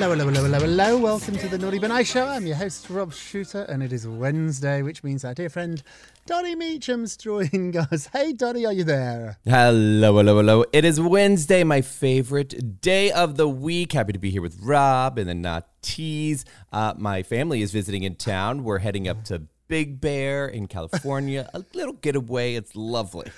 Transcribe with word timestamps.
Hello, 0.00 0.16
hello, 0.16 0.24
hello, 0.30 0.44
hello, 0.44 0.60
hello. 0.60 0.96
Welcome 0.96 1.36
to 1.36 1.46
the 1.46 1.58
Naughty 1.58 1.78
Nice 1.78 2.10
Show. 2.10 2.26
I'm 2.26 2.46
your 2.46 2.56
host, 2.56 2.88
Rob 2.88 3.12
Shuter, 3.12 3.64
and 3.64 3.82
it 3.82 3.92
is 3.92 4.08
Wednesday, 4.08 4.80
which 4.80 5.04
means 5.04 5.26
our 5.26 5.34
dear 5.34 5.50
friend 5.50 5.82
Donny 6.24 6.54
Meacham's 6.54 7.18
joining 7.18 7.76
us. 7.76 8.06
Hey, 8.14 8.32
Donny, 8.32 8.64
are 8.64 8.72
you 8.72 8.82
there? 8.82 9.38
Hello, 9.44 10.16
hello, 10.16 10.36
hello. 10.36 10.64
It 10.72 10.86
is 10.86 10.98
Wednesday, 10.98 11.64
my 11.64 11.82
favorite 11.82 12.80
day 12.80 13.12
of 13.12 13.36
the 13.36 13.46
week. 13.46 13.92
Happy 13.92 14.14
to 14.14 14.18
be 14.18 14.30
here 14.30 14.40
with 14.40 14.58
Rob 14.62 15.18
and 15.18 15.28
the 15.28 15.34
Not 15.34 15.68
Tease. 15.82 16.46
Uh, 16.72 16.94
my 16.96 17.22
family 17.22 17.60
is 17.60 17.70
visiting 17.70 18.02
in 18.02 18.14
town. 18.14 18.64
We're 18.64 18.78
heading 18.78 19.06
up 19.06 19.24
to 19.24 19.42
Big 19.68 20.00
Bear 20.00 20.48
in 20.48 20.66
California. 20.66 21.50
A 21.54 21.62
little 21.74 21.92
getaway. 21.92 22.54
It's 22.54 22.74
lovely. 22.74 23.30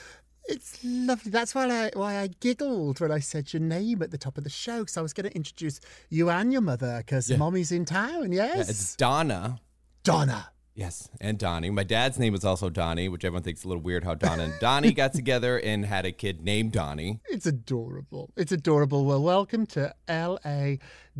It's 0.52 0.78
lovely. 0.84 1.30
That's 1.30 1.54
why 1.54 1.66
I 1.66 1.90
why 1.94 2.18
I 2.18 2.26
giggled 2.28 3.00
when 3.00 3.10
I 3.10 3.20
said 3.20 3.52
your 3.52 3.62
name 3.62 4.02
at 4.02 4.10
the 4.10 4.18
top 4.18 4.36
of 4.36 4.44
the 4.44 4.50
show 4.50 4.80
because 4.80 4.98
I 4.98 5.00
was 5.00 5.14
going 5.14 5.28
to 5.28 5.34
introduce 5.34 5.80
you 6.10 6.28
and 6.28 6.52
your 6.52 6.60
mother 6.60 6.98
because 6.98 7.30
yeah. 7.30 7.38
mommy's 7.38 7.72
in 7.72 7.86
town. 7.86 8.32
Yes, 8.32 8.56
yeah, 8.56 8.60
it's 8.62 8.96
Donna. 8.96 9.60
Donna. 10.04 10.52
Yes, 10.74 11.10
and 11.20 11.38
Donnie. 11.38 11.68
My 11.68 11.84
dad's 11.84 12.18
name 12.18 12.32
was 12.32 12.46
also 12.46 12.70
Donnie, 12.70 13.08
which 13.10 13.26
everyone 13.26 13.42
thinks 13.42 13.60
is 13.60 13.64
a 13.64 13.68
little 13.68 13.82
weird 13.82 14.04
how 14.04 14.14
Donna 14.14 14.44
and 14.44 14.54
Donnie 14.58 14.92
got 15.02 15.12
together 15.12 15.58
and 15.58 15.84
had 15.84 16.06
a 16.06 16.12
kid 16.12 16.42
named 16.42 16.72
Donnie. 16.72 17.20
It's 17.28 17.44
adorable. 17.44 18.30
It's 18.36 18.52
adorable. 18.52 19.04
Well, 19.04 19.22
welcome 19.22 19.66
to 19.66 19.94
LA 20.08 20.76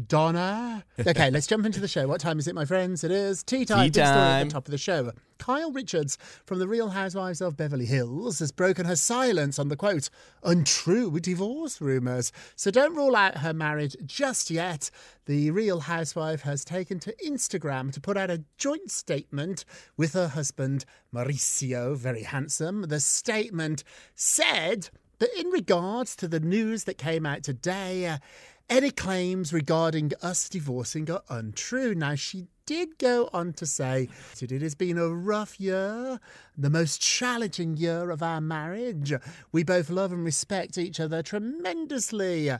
Donna. 0.06 0.84
Okay, 0.98 1.30
let's 1.30 1.46
jump 1.46 1.66
into 1.66 1.80
the 1.80 1.88
show. 1.88 2.06
What 2.08 2.20
time 2.20 2.38
is 2.38 2.48
it, 2.48 2.54
my 2.54 2.64
friends? 2.64 3.04
It 3.04 3.10
is 3.10 3.42
tea 3.42 3.64
time. 3.64 3.90
Tea 3.90 4.00
time. 4.00 4.42
at 4.42 4.44
the 4.44 4.50
top 4.50 4.66
of 4.66 4.70
the 4.70 4.78
show. 4.78 5.12
Kyle 5.38 5.72
Richards 5.72 6.16
from 6.46 6.60
The 6.60 6.68
Real 6.68 6.90
Housewives 6.90 7.40
of 7.40 7.56
Beverly 7.56 7.84
Hills 7.84 8.38
has 8.38 8.52
broken 8.52 8.86
her 8.86 8.96
silence 8.96 9.58
on 9.58 9.68
the 9.68 9.76
quote, 9.76 10.08
untrue 10.42 11.18
divorce 11.20 11.80
rumours. 11.80 12.32
So 12.56 12.70
don't 12.70 12.94
rule 12.94 13.16
out 13.16 13.38
her 13.38 13.52
marriage 13.52 13.96
just 14.06 14.50
yet. 14.50 14.90
The 15.26 15.50
Real 15.50 15.80
Housewife 15.80 16.42
has 16.42 16.64
taken 16.64 16.98
to 17.00 17.14
Instagram 17.26 17.92
to 17.92 18.00
put 18.00 18.16
out 18.16 18.30
a 18.30 18.44
joint 18.56 18.90
statement 18.90 19.64
with 19.96 20.14
her 20.14 20.28
husband, 20.28 20.84
Mauricio, 21.12 21.96
very 21.96 22.22
handsome. 22.22 22.82
The 22.82 23.00
statement 23.00 23.84
said 24.14 24.90
that 25.18 25.38
in 25.38 25.48
regards 25.48 26.16
to 26.16 26.26
the 26.26 26.40
news 26.40 26.84
that 26.84 26.98
came 26.98 27.24
out 27.26 27.42
today, 27.44 28.18
any 28.68 28.90
claims 28.90 29.52
regarding 29.52 30.12
us 30.22 30.48
divorcing 30.48 31.10
are 31.10 31.22
untrue. 31.28 31.94
Now, 31.94 32.14
she 32.14 32.46
did 32.64 32.96
go 32.98 33.28
on 33.32 33.52
to 33.52 33.66
say 33.66 34.08
that 34.38 34.52
it 34.52 34.62
has 34.62 34.74
been 34.74 34.96
a 34.96 35.08
rough 35.08 35.60
year, 35.60 36.20
the 36.56 36.70
most 36.70 37.00
challenging 37.00 37.76
year 37.76 38.10
of 38.10 38.22
our 38.22 38.40
marriage. 38.40 39.12
We 39.50 39.64
both 39.64 39.90
love 39.90 40.12
and 40.12 40.24
respect 40.24 40.78
each 40.78 41.00
other 41.00 41.22
tremendously. 41.22 42.50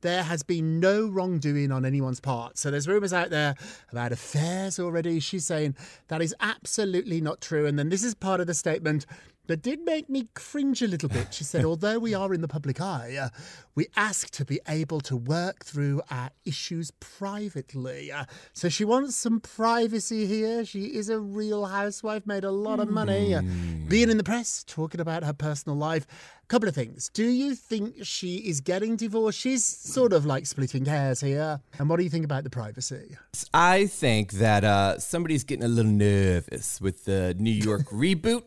There 0.00 0.22
has 0.22 0.42
been 0.42 0.80
no 0.80 1.06
wrongdoing 1.06 1.72
on 1.72 1.84
anyone's 1.84 2.20
part. 2.20 2.58
So 2.58 2.70
there's 2.70 2.88
rumours 2.88 3.12
out 3.12 3.30
there 3.30 3.54
about 3.92 4.12
affairs 4.12 4.78
already. 4.78 5.20
She's 5.20 5.46
saying 5.46 5.76
that 6.08 6.22
is 6.22 6.34
absolutely 6.40 7.20
not 7.20 7.40
true. 7.40 7.66
And 7.66 7.78
then 7.78 7.90
this 7.90 8.02
is 8.02 8.14
part 8.14 8.40
of 8.40 8.46
the 8.46 8.54
statement 8.54 9.04
that 9.46 9.62
did 9.62 9.80
make 9.84 10.08
me 10.08 10.28
cringe 10.34 10.80
a 10.82 10.86
little 10.86 11.08
bit. 11.08 11.34
She 11.34 11.44
said, 11.44 11.64
although 11.70 11.98
we 11.98 12.14
are 12.14 12.32
in 12.32 12.40
the 12.40 12.48
public 12.48 12.80
eye, 12.80 13.16
uh, 13.20 13.28
we 13.74 13.86
ask 13.96 14.30
to 14.30 14.44
be 14.44 14.60
able 14.68 15.00
to 15.00 15.16
work 15.16 15.64
through 15.64 16.02
our 16.10 16.30
issues 16.44 16.90
privately. 17.00 18.12
Uh, 18.12 18.24
so 18.52 18.68
she 18.68 18.84
wants 18.84 19.16
some 19.16 19.40
privacy 19.40 20.26
here. 20.26 20.64
She 20.64 20.84
is 20.86 21.08
a 21.08 21.18
real 21.18 21.66
housewife, 21.66 22.26
made 22.26 22.44
a 22.44 22.50
lot 22.50 22.78
of 22.80 22.88
money, 22.88 23.34
uh, 23.34 23.42
being 23.88 24.10
in 24.10 24.16
the 24.16 24.24
press, 24.24 24.64
talking 24.66 25.00
about 25.00 25.24
her 25.24 25.32
personal 25.32 25.76
life. 25.76 26.06
Couple 26.48 26.68
of 26.68 26.74
things. 26.74 27.10
Do 27.14 27.28
you 27.28 27.54
think 27.54 27.98
she 28.02 28.38
is 28.38 28.60
getting 28.60 28.96
divorced? 28.96 29.38
She's 29.38 29.64
sort 29.64 30.12
of 30.12 30.26
like 30.26 30.46
splitting 30.46 30.84
hairs 30.84 31.20
here. 31.20 31.60
And 31.78 31.88
what 31.88 31.98
do 31.98 32.02
you 32.02 32.10
think 32.10 32.24
about 32.24 32.42
the 32.42 32.50
privacy? 32.50 33.16
I 33.54 33.86
think 33.86 34.32
that 34.32 34.64
uh, 34.64 34.98
somebody's 34.98 35.44
getting 35.44 35.64
a 35.64 35.68
little 35.68 35.92
nervous 35.92 36.80
with 36.80 37.04
the 37.04 37.36
New 37.38 37.52
York 37.52 37.82
reboot 37.90 38.42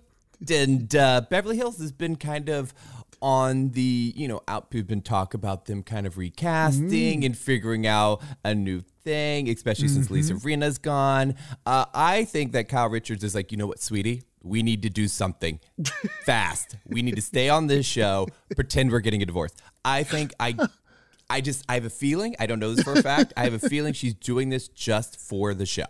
and 0.52 0.96
uh, 0.96 1.22
Beverly 1.30 1.58
Hills 1.58 1.78
has 1.80 1.92
been 1.92 2.16
kind 2.16 2.50
of 2.50 2.74
on 3.24 3.70
the 3.70 4.14
you 4.18 4.28
know 4.28 4.42
out 4.50 4.68
we've 4.74 4.86
been 4.86 5.02
talk 5.02 5.34
about 5.34 5.66
them 5.66 5.81
kind 5.81 6.06
of 6.06 6.18
recasting 6.18 7.22
mm. 7.22 7.26
and 7.26 7.38
figuring 7.38 7.88
out 7.88 8.22
a 8.44 8.54
new 8.54 8.81
thing 9.06 9.48
especially 9.50 9.86
mm-hmm. 9.86 9.96
since 9.96 10.12
lisa 10.12 10.34
Rinna's 10.36 10.78
gone. 10.78 11.36
Uh, 11.66 11.86
i 11.94 12.26
think 12.26 12.52
that 12.52 12.68
kyle 12.68 12.90
richards 12.90 13.24
is 13.24 13.34
like 13.34 13.52
you 13.52 13.58
know 13.58 13.68
what 13.68 13.80
sweetie? 13.80 14.24
We 14.46 14.62
need 14.62 14.81
to 14.81 14.90
do 14.90 15.08
something 15.08 15.62
fast. 16.26 16.75
We 16.86 17.02
need 17.02 17.16
to 17.16 17.22
stay 17.22 17.48
on 17.48 17.68
this 17.68 17.86
show. 17.86 18.28
Pretend 18.54 18.92
we're 18.92 19.00
getting 19.00 19.22
a 19.22 19.25
divorce. 19.25 19.54
I 19.86 20.04
think 20.04 20.34
i 20.38 20.56
i 21.30 21.40
just 21.40 21.63
i 21.69 21.75
have 21.75 21.86
a 21.86 21.89
feeling 21.89 22.36
i 22.39 22.46
don't 22.46 22.60
know 22.60 22.75
this 22.75 22.84
for 22.84 22.92
a 22.92 23.01
fact 23.01 23.31
i 23.38 23.46
have 23.46 23.54
a 23.54 23.69
feeling 23.69 23.94
she's 23.94 24.13
doing 24.13 24.50
this 24.50 24.68
just 24.68 25.18
for 25.18 25.54
the 25.54 25.66
show. 25.66 25.86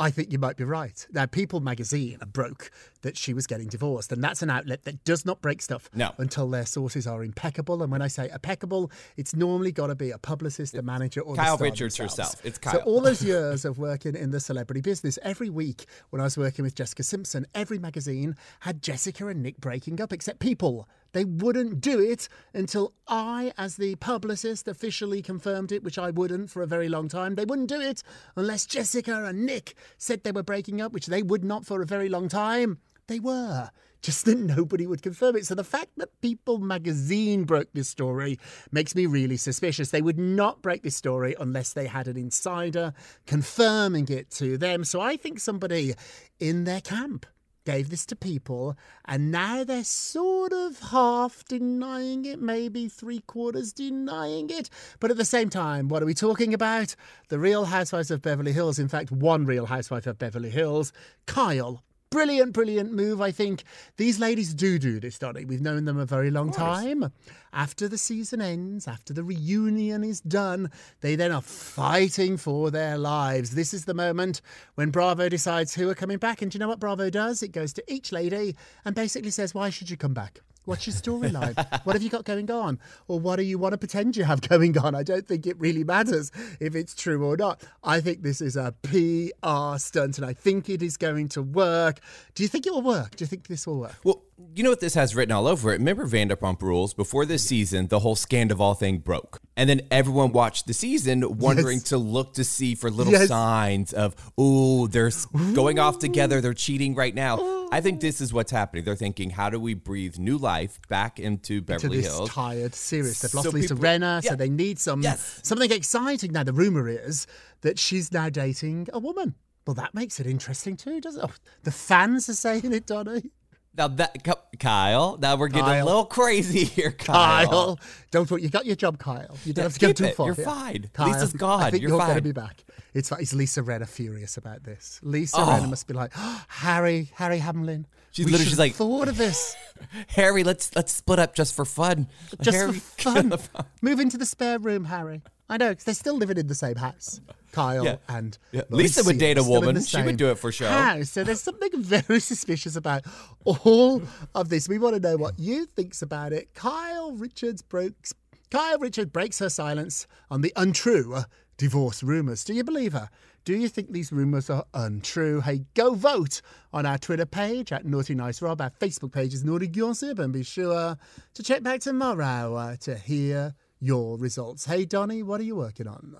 I 0.00 0.10
think 0.10 0.30
you 0.30 0.38
might 0.38 0.56
be 0.56 0.64
right. 0.64 1.04
Now, 1.10 1.26
People 1.26 1.58
magazine 1.58 2.18
are 2.20 2.26
broke 2.26 2.70
that 3.02 3.16
she 3.16 3.32
was 3.34 3.46
getting 3.46 3.68
divorced, 3.68 4.12
and 4.12 4.22
that's 4.22 4.42
an 4.42 4.50
outlet 4.50 4.84
that 4.84 5.04
does 5.04 5.24
not 5.24 5.40
break 5.40 5.62
stuff 5.62 5.90
no. 5.94 6.12
until 6.18 6.48
their 6.48 6.66
sources 6.66 7.06
are 7.06 7.22
impeccable. 7.22 7.82
And 7.82 7.92
when 7.92 8.02
I 8.02 8.08
say 8.08 8.28
impeccable, 8.32 8.90
it's 9.16 9.34
normally 9.34 9.72
got 9.72 9.88
to 9.88 9.94
be 9.94 10.10
a 10.10 10.18
publicist, 10.18 10.74
a 10.74 10.82
manager, 10.82 11.20
or 11.20 11.34
Kyle 11.36 11.58
Richards 11.58 11.96
herself. 11.96 12.44
It's 12.44 12.58
Kyle. 12.58 12.74
So 12.74 12.80
all 12.80 13.00
those 13.00 13.22
years 13.24 13.64
of 13.64 13.78
working 13.78 14.14
in 14.14 14.30
the 14.30 14.40
celebrity 14.40 14.80
business, 14.80 15.18
every 15.22 15.50
week 15.50 15.86
when 16.10 16.20
I 16.20 16.24
was 16.24 16.36
working 16.36 16.64
with 16.64 16.74
Jessica 16.74 17.02
Simpson, 17.02 17.46
every 17.54 17.78
magazine 17.78 18.36
had 18.60 18.82
Jessica 18.82 19.26
and 19.28 19.42
Nick 19.42 19.58
breaking 19.58 20.00
up, 20.00 20.12
except 20.12 20.38
People 20.38 20.88
they 21.12 21.24
wouldn't 21.24 21.80
do 21.80 22.00
it 22.00 22.28
until 22.52 22.92
I, 23.06 23.52
as 23.56 23.76
the 23.76 23.94
publicist, 23.96 24.68
officially 24.68 25.22
confirmed 25.22 25.72
it, 25.72 25.82
which 25.82 25.98
I 25.98 26.10
wouldn't 26.10 26.50
for 26.50 26.62
a 26.62 26.66
very 26.66 26.88
long 26.88 27.08
time. 27.08 27.34
They 27.34 27.44
wouldn't 27.44 27.68
do 27.68 27.80
it 27.80 28.02
unless 28.36 28.66
Jessica 28.66 29.24
and 29.24 29.46
Nick 29.46 29.74
said 29.96 30.22
they 30.22 30.32
were 30.32 30.42
breaking 30.42 30.80
up, 30.80 30.92
which 30.92 31.06
they 31.06 31.22
would 31.22 31.44
not 31.44 31.64
for 31.64 31.80
a 31.80 31.86
very 31.86 32.08
long 32.08 32.28
time. 32.28 32.78
They 33.08 33.18
were. 33.18 33.70
Just 34.00 34.26
that 34.26 34.38
nobody 34.38 34.86
would 34.86 35.02
confirm 35.02 35.34
it. 35.36 35.46
So 35.46 35.56
the 35.56 35.64
fact 35.64 35.90
that 35.96 36.20
People 36.20 36.58
magazine 36.58 37.44
broke 37.44 37.72
this 37.72 37.88
story 37.88 38.38
makes 38.70 38.94
me 38.94 39.06
really 39.06 39.36
suspicious. 39.36 39.90
They 39.90 40.02
would 40.02 40.18
not 40.18 40.62
break 40.62 40.84
this 40.84 40.94
story 40.94 41.34
unless 41.40 41.72
they 41.72 41.86
had 41.86 42.06
an 42.06 42.16
insider 42.16 42.92
confirming 43.26 44.08
it 44.08 44.30
to 44.32 44.56
them. 44.56 44.84
So 44.84 45.00
I 45.00 45.16
think 45.16 45.40
somebody 45.40 45.94
in 46.38 46.62
their 46.62 46.80
camp 46.80 47.26
gave 47.64 47.90
this 47.90 48.06
to 48.06 48.16
people, 48.16 48.78
and 49.04 49.30
now 49.30 49.62
they're 49.62 49.84
sort 49.84 50.54
of 50.54 50.78
half 50.78 51.44
denying 51.44 52.24
it, 52.24 52.40
maybe 52.40 52.88
three 52.88 53.18
quarters 53.20 53.74
denying 53.74 54.48
it. 54.48 54.70
But 55.00 55.10
at 55.10 55.18
the 55.18 55.24
same 55.26 55.50
time, 55.50 55.88
what 55.88 56.02
are 56.02 56.06
we 56.06 56.14
talking 56.14 56.54
about? 56.54 56.94
The 57.28 57.38
Real 57.38 57.66
Housewives 57.66 58.10
of 58.10 58.22
Beverly 58.22 58.52
Hills. 58.52 58.78
In 58.78 58.88
fact, 58.88 59.10
one 59.10 59.44
Real 59.44 59.66
Housewife 59.66 60.06
of 60.06 60.18
Beverly 60.18 60.48
Hills, 60.48 60.94
Kyle. 61.26 61.82
Brilliant, 62.10 62.54
brilliant 62.54 62.92
move, 62.92 63.20
I 63.20 63.30
think. 63.30 63.64
These 63.98 64.18
ladies 64.18 64.54
do 64.54 64.78
do 64.78 64.98
this, 64.98 65.18
Donny. 65.18 65.44
We've 65.44 65.60
known 65.60 65.84
them 65.84 65.98
a 65.98 66.06
very 66.06 66.30
long 66.30 66.50
time. 66.50 67.12
After 67.52 67.86
the 67.86 67.98
season 67.98 68.40
ends, 68.40 68.88
after 68.88 69.12
the 69.12 69.22
reunion 69.22 70.02
is 70.02 70.22
done, 70.22 70.70
they 71.02 71.16
then 71.16 71.32
are 71.32 71.42
fighting 71.42 72.38
for 72.38 72.70
their 72.70 72.96
lives. 72.96 73.50
This 73.50 73.74
is 73.74 73.84
the 73.84 73.92
moment 73.92 74.40
when 74.74 74.90
Bravo 74.90 75.28
decides 75.28 75.74
who 75.74 75.90
are 75.90 75.94
coming 75.94 76.18
back. 76.18 76.40
And 76.40 76.50
do 76.50 76.56
you 76.56 76.60
know 76.60 76.68
what 76.68 76.80
Bravo 76.80 77.10
does? 77.10 77.42
It 77.42 77.52
goes 77.52 77.74
to 77.74 77.84
each 77.92 78.10
lady 78.10 78.56
and 78.86 78.94
basically 78.94 79.30
says, 79.30 79.54
Why 79.54 79.68
should 79.68 79.90
you 79.90 79.98
come 79.98 80.14
back? 80.14 80.40
What's 80.68 80.86
your 80.86 80.92
storyline? 80.92 81.56
what 81.84 81.94
have 81.94 82.02
you 82.02 82.10
got 82.10 82.26
going 82.26 82.50
on? 82.50 82.78
Or 83.06 83.18
what 83.18 83.36
do 83.36 83.42
you 83.42 83.56
want 83.56 83.72
to 83.72 83.78
pretend 83.78 84.18
you 84.18 84.24
have 84.24 84.42
going 84.42 84.76
on? 84.76 84.94
I 84.94 85.02
don't 85.02 85.26
think 85.26 85.46
it 85.46 85.58
really 85.58 85.82
matters 85.82 86.30
if 86.60 86.76
it's 86.76 86.94
true 86.94 87.24
or 87.24 87.38
not. 87.38 87.62
I 87.82 88.02
think 88.02 88.22
this 88.22 88.42
is 88.42 88.54
a 88.54 88.74
PR 88.82 89.78
stunt 89.78 90.18
and 90.18 90.26
I 90.26 90.34
think 90.34 90.68
it 90.68 90.82
is 90.82 90.98
going 90.98 91.30
to 91.30 91.42
work. 91.42 92.00
Do 92.34 92.42
you 92.42 92.50
think 92.50 92.66
it 92.66 92.74
will 92.74 92.82
work? 92.82 93.16
Do 93.16 93.22
you 93.22 93.26
think 93.26 93.46
this 93.46 93.66
will 93.66 93.80
work? 93.80 93.94
Well, 94.04 94.22
you 94.54 94.62
know 94.62 94.70
what 94.70 94.80
this 94.80 94.94
has 94.94 95.14
written 95.16 95.32
all 95.32 95.46
over 95.46 95.70
it? 95.70 95.78
Remember 95.78 96.06
Vanderpump 96.06 96.62
Rules? 96.62 96.94
Before 96.94 97.24
this 97.26 97.42
season, 97.44 97.88
the 97.88 97.98
whole 98.00 98.16
Scandoval 98.16 98.78
thing 98.78 98.98
broke. 98.98 99.40
And 99.56 99.68
then 99.68 99.82
everyone 99.90 100.32
watched 100.32 100.66
the 100.66 100.72
season 100.74 101.38
wondering 101.38 101.78
Yes. 101.78 101.88
to 101.88 101.98
look 101.98 102.34
to 102.34 102.44
see 102.44 102.74
for 102.74 102.90
little 102.90 103.12
Yes. 103.12 103.28
signs 103.28 103.92
of, 103.92 104.14
ooh, 104.40 104.86
they're 104.88 105.10
going 105.54 105.78
off 105.78 105.98
together, 105.98 106.40
they're 106.40 106.54
cheating 106.54 106.94
right 106.94 107.14
now. 107.14 107.66
I 107.70 107.80
think 107.80 108.00
this 108.00 108.20
is 108.20 108.32
what's 108.32 108.50
happening. 108.52 108.84
They're 108.84 108.96
thinking, 108.96 109.30
how 109.30 109.50
do 109.50 109.58
we 109.60 109.74
breathe 109.74 110.18
new 110.18 110.38
life 110.38 110.78
back 110.88 111.18
into 111.18 111.60
to 111.60 111.62
Beverly 111.62 111.98
this 111.98 112.06
Hills? 112.06 112.30
tired 112.30 112.74
series. 112.74 113.20
They've 113.20 113.30
So 113.30 113.38
lost 113.38 113.52
Lisa 113.52 113.74
people- 113.74 113.84
Rinna, 113.90 114.24
so 114.24 114.36
they 114.36 114.48
need 114.48 114.78
some 114.78 115.02
Yes. 115.02 115.40
something 115.42 115.70
exciting. 115.72 116.32
Now 116.32 116.44
the 116.44 116.52
rumor 116.52 116.88
is 116.88 117.26
that 117.62 117.78
she's 117.78 118.12
now 118.12 118.28
dating 118.30 118.88
a 118.92 118.98
woman. 118.98 119.34
Well, 119.66 119.74
that 119.74 119.94
makes 119.94 120.18
it 120.18 120.26
interesting 120.26 120.76
too, 120.78 121.00
doesn't 121.00 121.22
it? 121.22 121.30
Oh, 121.30 121.34
the 121.64 121.70
fans 121.70 122.28
are 122.30 122.34
saying 122.34 122.72
it, 122.72 122.86
Donny. 122.86 123.32
Now 123.76 123.86
that 123.88 124.26
Kyle, 124.58 125.16
now 125.20 125.36
we're 125.36 125.48
getting 125.48 125.64
Kyle. 125.66 125.84
a 125.84 125.86
little 125.86 126.04
crazy 126.04 126.64
here, 126.76 126.90
Kyle. 126.90 127.46
Kyle, 127.46 127.80
don't 128.10 128.28
worry. 128.30 128.42
You 128.42 128.48
got 128.48 128.66
your 128.66 128.74
job, 128.74 128.98
Kyle. 128.98 129.36
You 129.44 129.52
don't 129.52 129.62
Yeah, 129.62 129.62
have 129.64 129.74
to 129.74 129.80
go 129.80 129.86
keep 129.88 129.96
too 129.96 130.04
it. 130.06 130.16
far. 130.16 130.26
You're 130.26 130.34
fine. 130.34 130.90
Kyle, 130.92 131.08
Lisa's 131.08 131.34
I 131.34 131.38
gone. 131.38 131.70
think 131.70 131.82
You're 131.82 131.90
you're 131.90 131.98
going 131.98 132.16
to 132.16 132.22
be 132.22 132.32
back. 132.32 132.64
It's. 132.94 133.12
Is 133.12 133.34
Lisa 133.34 133.62
Rinna 133.62 133.88
furious 133.88 134.36
about 134.36 134.64
this? 134.64 134.98
Lisa 135.02 135.36
Oh. 135.38 135.44
Rinna 135.46 135.70
must 135.70 135.86
be 135.86 135.94
like, 135.94 136.10
oh, 136.16 136.44
Harry, 136.48 137.10
Harry 137.14 137.38
Hamlin. 137.38 137.86
She's 138.10 138.26
we 138.26 138.32
literally- 138.32 138.48
she's 138.50 138.58
like- 138.58 138.74
thought 138.74 139.06
of 139.06 139.16
this. 139.16 139.54
Harry, 140.08 140.42
let's 140.42 140.74
let's 140.74 140.92
split 140.92 141.20
up 141.20 141.34
just 141.36 141.54
for 141.54 141.64
fun. 141.64 142.08
just 142.40 142.56
Harry, 142.56 142.72
for 142.80 143.36
fun. 143.38 143.66
Move 143.80 144.00
into 144.00 144.18
the 144.18 144.26
spare 144.26 144.58
room, 144.58 144.86
Harry. 144.86 145.22
I 145.48 145.56
know, 145.56 145.70
because 145.70 145.84
they're 145.84 145.94
still 145.94 146.16
living 146.16 146.36
in 146.36 146.46
the 146.46 146.54
same 146.54 146.76
house. 146.76 147.20
Kyle 147.52 147.84
Yeah. 147.84 147.96
and 148.08 148.36
Yeah. 148.52 148.62
Lisa 148.68 149.02
would 149.04 149.18
date 149.18 149.38
a 149.38 149.40
are 149.40 149.44
still 149.44 149.56
in 149.56 149.60
woman. 149.66 149.82
She 149.82 150.02
would 150.02 150.16
do 150.18 150.30
it 150.30 150.38
for 150.38 150.52
show. 150.52 150.68
House. 150.68 151.10
So 151.10 151.24
there's 151.24 151.40
something 151.40 151.70
very 151.82 152.20
suspicious 152.32 152.76
about 152.76 153.04
all 153.44 154.02
of 154.34 154.50
this. 154.50 154.68
We 154.68 154.78
want 154.78 154.96
to 154.96 155.00
know 155.00 155.16
what 155.16 155.38
you 155.38 155.64
thinks 155.64 156.02
about 156.02 156.32
it. 156.32 156.52
Kyle 156.54 157.12
Richards 157.12 157.62
breaks. 157.62 158.12
Kyle 158.50 158.78
Richards 158.78 159.10
breaks 159.10 159.38
her 159.38 159.48
silence 159.50 160.06
on 160.30 160.42
the 160.42 160.52
untrue 160.56 161.22
divorce 161.56 162.02
rumours. 162.02 162.44
Do 162.44 162.52
you 162.54 162.64
believe 162.64 162.92
her? 162.92 163.08
Do 163.44 163.54
you 163.56 163.68
think 163.68 163.92
these 163.92 164.12
rumours 164.12 164.50
are 164.50 164.64
untrue? 164.74 165.40
Hey, 165.40 165.64
go 165.74 165.94
vote 165.94 166.42
on 166.72 166.84
our 166.84 166.98
Twitter 166.98 167.24
page 167.26 167.72
at 167.72 167.86
Naughty 167.86 168.14
Nice 168.14 168.42
Rob. 168.42 168.60
Our 168.60 168.70
Facebook 168.70 169.12
page 169.12 169.32
is 169.32 169.42
Naughty 169.44 169.66
Gossip, 169.68 170.18
and 170.18 170.32
be 170.34 170.42
sure 170.42 170.98
to 171.34 171.42
check 171.42 171.62
back 171.62 171.80
tomorrow 171.80 172.54
uh, 172.54 172.76
to 172.80 172.94
hear 172.96 173.54
your 173.80 174.18
results. 174.18 174.64
Hey, 174.66 174.84
Donny, 174.84 175.22
what 175.22 175.40
are 175.40 175.44
you 175.44 175.56
working 175.56 175.86
on? 175.86 176.16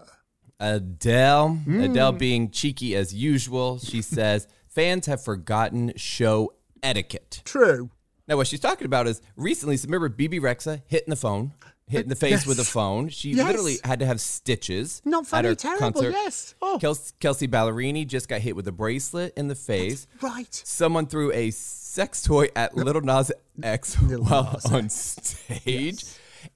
Adele, 0.61 1.59
Mm. 1.67 1.91
Adele 1.91 2.13
being 2.13 2.51
cheeky 2.51 2.97
as 2.97 3.15
usual, 3.15 3.79
she 3.79 4.03
says 4.17 4.47
fans 4.67 5.07
have 5.07 5.23
forgotten 5.23 5.93
show 5.97 6.53
etiquette. 6.83 7.43
True. 7.45 7.91
Now, 8.27 8.37
what 8.37 8.47
she's 8.47 8.61
talking 8.61 8.85
about 8.85 9.07
is 9.07 9.23
recently, 9.37 9.77
so 9.77 9.87
remember 9.87 10.09
Bebe 10.09 10.39
Rexha 10.41 10.83
hitting 10.87 11.09
the 11.11 11.17
phone, 11.17 11.55
hitting 11.87 12.11
the 12.11 12.15
face 12.17 12.45
with 12.47 12.59
a 12.59 12.65
phone. 12.65 13.09
She 13.09 13.31
Yes. 13.31 13.47
literally 13.47 13.77
had 13.85 14.01
to 14.01 14.07
have 14.07 14.21
stitches. 14.21 15.01
Not 15.05 15.33
at 15.33 15.45
her 15.47 15.55
terrible, 15.55 15.93
concert. 15.93 16.11
yes. 16.11 16.55
Oh. 16.61 16.79
Kels- 16.83 17.13
Kelsea 17.21 17.49
Ballerini 17.49 18.07
just 18.07 18.29
got 18.29 18.43
hit 18.43 18.55
with 18.55 18.69
a 18.69 18.73
bracelet 18.73 19.33
in 19.37 19.49
the 19.49 19.55
face. 19.55 20.07
Right. 20.21 20.53
Someone 20.67 21.07
threw 21.07 21.33
a 21.33 21.51
sex 21.53 22.23
toy 22.23 22.49
at 22.55 22.77
Lil 22.77 23.01
Nas 23.01 23.33
X 23.63 23.97
Lil 24.03 24.25
while 24.25 24.51
Nas 24.53 24.67
on 24.67 24.89
stage. 24.91 26.05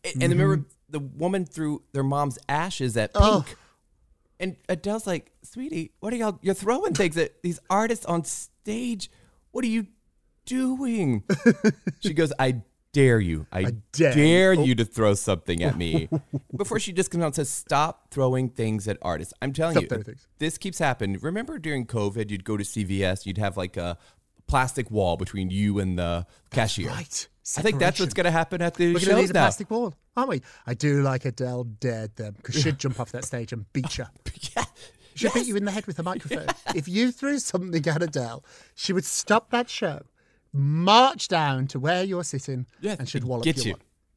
And 0.04 0.22
and 0.24 0.32
remember, 0.32 0.56
Mm-hmm. 0.58 0.68
The 0.92 1.00
woman 1.00 1.44
threw 1.44 1.82
their 1.92 2.04
mom's 2.04 2.38
ashes 2.48 2.96
at 2.96 3.10
Oh. 3.14 3.42
Pink. 3.46 3.58
And 4.40 4.56
Adele's 4.68 5.06
like, 5.06 5.30
sweetie, 5.42 5.92
what 6.00 6.12
are 6.12 6.16
y'all? 6.16 6.38
You're 6.42 6.54
throwing 6.54 6.94
things 6.94 7.16
at 7.16 7.42
these 7.42 7.60
artists 7.70 8.04
on 8.06 8.24
stage. 8.24 9.10
What 9.52 9.64
are 9.64 9.68
you 9.68 9.86
doing? 10.46 11.22
she 12.00 12.12
goes, 12.12 12.32
I 12.38 12.62
dare 12.92 13.20
you. 13.20 13.46
I, 13.52 13.72
dare 13.92 14.12
dare, 14.14 14.52
you." 14.54 14.72
Oh. 14.72 14.74
to 14.74 14.84
throw 14.84 15.14
something 15.14 15.62
at 15.62 15.76
me. 15.78 16.08
Before 16.56 16.80
she 16.80 16.92
just 16.92 17.10
comes 17.12 17.22
out 17.22 17.26
and 17.28 17.34
says, 17.36 17.50
stop 17.50 18.08
throwing 18.10 18.48
things 18.48 18.88
at 18.88 18.98
artists. 19.00 19.32
I'm 19.40 19.52
telling 19.52 19.74
Stop 19.74 19.82
you, 19.82 19.88
throwing 19.88 20.00
if 20.00 20.06
things. 20.06 20.26
this 20.38 20.58
keeps 20.58 20.78
happening. 20.80 21.18
Remember 21.22 21.58
during 21.58 21.86
COVID, 21.86 22.30
you'd 22.30 22.44
go 22.44 22.56
to 22.56 22.64
CVS, 22.64 23.24
you'd 23.26 23.38
have 23.38 23.56
like 23.56 23.76
a 23.76 23.96
plastic 24.52 24.90
wall 24.90 25.16
between 25.16 25.48
you 25.48 25.78
and 25.78 25.98
the 25.98 26.26
cashier. 26.50 26.88
Right. 26.90 27.28
I 27.56 27.62
think 27.62 27.78
that's 27.78 27.98
what's 27.98 28.12
going 28.12 28.26
to 28.26 28.30
happen 28.30 28.60
at 28.60 28.74
the 28.74 28.92
We're 28.92 29.00
shows 29.00 29.32
now. 29.32 29.44
plastic 29.44 29.70
wall, 29.70 29.94
aren't 30.14 30.28
we? 30.28 30.42
I 30.66 30.74
do 30.74 31.00
like 31.00 31.24
Adele 31.24 31.64
dared 31.64 32.16
them 32.16 32.34
because 32.36 32.60
she'd 32.62 32.78
jump 32.78 33.00
off 33.00 33.12
that 33.12 33.24
stage 33.24 33.54
and 33.54 33.64
beat 33.72 33.96
you. 33.96 34.04
yeah. 34.54 34.64
She'd 35.14 35.32
beat 35.32 35.46
you 35.46 35.56
in 35.56 35.64
the 35.64 35.70
head 35.70 35.86
with 35.86 35.98
a 35.98 36.02
microphone. 36.02 36.48
If 36.74 36.86
you 36.86 37.12
threw 37.12 37.38
something 37.38 37.86
at 37.88 38.02
Adele, 38.02 38.44
she 38.74 38.92
would 38.92 39.06
stop 39.06 39.50
that 39.52 39.70
show, 39.70 40.02
march 40.52 41.28
down 41.28 41.66
to 41.68 41.80
where 41.80 42.04
you're 42.04 42.24
sitting, 42.24 42.66
Yeah, 42.82 42.96
and 42.98 43.08
she'd 43.08 43.24
wallop 43.24 43.46
you. 43.46 43.54
you. 43.56 43.74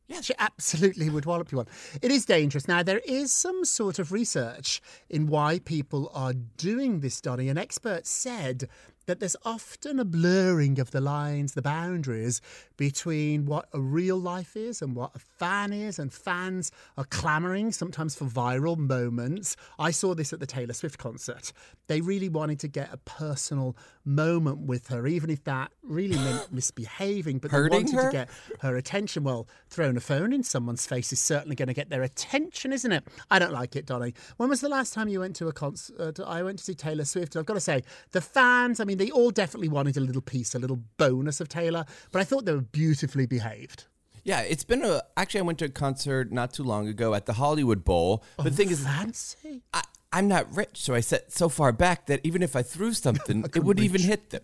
Yeah, 0.08 0.22
she 0.22 0.34
absolutely 0.38 1.10
would 1.10 1.26
wallop 1.26 1.52
you 1.52 1.58
one. 1.58 1.68
It 2.02 2.12
is 2.12 2.26
dangerous. 2.26 2.68
Now, 2.68 2.84
there 2.84 3.02
is 3.06 3.32
some 3.34 3.66
sort 3.66 3.98
of 3.98 4.12
research 4.12 4.82
in 5.10 5.28
why 5.28 5.60
people 5.60 6.12
are 6.14 6.34
doing 6.34 7.00
this, 7.00 7.20
Donny. 7.22 7.50
An 7.50 7.58
expert 7.58 8.06
said 8.06 8.70
that 9.06 9.20
there's 9.20 9.36
often 9.46 10.00
a 10.00 10.06
blurring 10.06 10.80
of 10.80 10.92
the 10.92 11.02
lines, 11.02 11.54
the 11.54 11.62
boundaries 11.62 12.42
between 12.78 13.46
what 13.46 13.68
a 13.74 13.80
real 13.80 14.18
life 14.18 14.56
is 14.56 14.82
and 14.82 14.96
what 14.96 15.16
a 15.16 15.20
fan 15.20 15.72
is, 15.72 16.00
and 16.00 16.12
fans 16.14 16.72
are 16.98 17.06
clamoring 17.06 17.72
sometimes 17.72 18.16
for 18.16 18.26
viral 18.26 18.78
moments. 18.78 19.56
I 19.80 19.92
saw 19.92 20.14
this 20.16 20.34
at 20.34 20.40
the 20.40 20.46
Taylor 20.46 20.74
Swift 20.74 20.98
concert. 20.98 21.54
They 21.88 22.02
really 22.02 22.30
wanted 22.30 22.60
to 22.62 22.68
get 22.68 22.92
a 22.94 22.98
personal 22.98 23.76
moment 24.04 24.60
with 24.60 24.88
her, 24.88 25.08
even 25.08 25.30
if 25.30 25.44
that 25.46 25.72
really 25.84 26.18
meant 26.18 26.52
misbehaving, 26.52 27.40
but 27.40 27.52
Hurting 27.52 27.72
they 27.72 27.94
wanted 27.94 27.96
her? 27.96 28.12
to 28.12 28.18
get 28.18 28.30
her 28.62 28.76
attention. 28.76 29.24
Well, 29.24 29.48
throwing 29.70 29.98
a 29.98 30.02
phone 30.02 30.34
in 30.34 30.44
someone's 30.44 30.86
face 30.86 31.12
is 31.14 31.20
certainly 31.20 31.56
going 31.56 31.68
to 31.68 31.74
get 31.74 31.90
their 31.90 32.04
attention, 32.04 32.74
isn't 32.74 32.92
it? 32.92 33.04
I 33.32 33.40
don't 33.40 33.54
like 33.54 33.76
it, 33.76 33.86
Donny. 33.86 34.14
When 34.38 34.50
was 34.50 34.62
the 34.62 34.70
last 34.70 34.94
time 34.94 35.08
you 35.08 35.20
went 35.20 35.36
to 35.38 35.48
a 35.48 35.54
concert? 35.54 36.20
I 36.20 36.44
went 36.44 36.60
to 36.60 36.64
see 36.64 36.74
Taylor 36.74 37.06
Swift. 37.06 37.36
I've 37.36 37.46
got 37.46 37.54
to 37.56 37.60
say, 37.60 37.84
the 38.12 38.22
fans, 38.22 38.80
I 38.80 38.84
mean, 38.84 38.95
they 38.98 39.12
all 39.12 39.32
definitely 39.32 39.70
wanted 39.70 39.98
a 39.98 40.02
little 40.02 40.22
piece, 40.22 40.56
a 40.56 40.60
little 40.60 40.82
bonus 40.98 41.40
of 41.40 41.50
Taylor, 41.50 41.86
but 42.12 42.20
I 42.20 42.24
thought 42.24 42.46
they 42.46 42.54
were 42.54 42.62
beautifully 42.62 43.26
behaved. 43.26 43.86
Yeah, 44.24 44.42
it's 44.42 44.64
been 44.64 44.84
a. 44.84 45.02
Actually, 45.16 45.42
I 45.42 45.44
went 45.44 45.60
to 45.60 45.66
a 45.66 45.70
concert 45.70 46.32
not 46.32 46.52
too 46.52 46.64
long 46.64 46.88
ago 46.88 47.14
at 47.14 47.28
the 47.28 47.34
Hollywood 47.34 47.86
Bowl. 47.86 48.24
The 48.38 48.50
oh, 48.50 48.50
thing 48.50 48.72
is, 48.72 48.84
Fancy. 48.84 49.62
I, 49.72 49.84
I'm 50.12 50.28
not 50.28 50.56
rich, 50.56 50.82
so 50.82 50.96
I 50.96 51.02
sat 51.02 51.32
so 51.32 51.48
far 51.48 51.72
back 51.72 52.08
that 52.08 52.22
even 52.24 52.42
if 52.42 52.56
I 52.56 52.64
threw 52.64 52.94
something, 52.94 53.44
it 53.56 53.64
wouldn't 53.64 53.86
even 53.86 54.02
hit 54.02 54.32
them. 54.32 54.42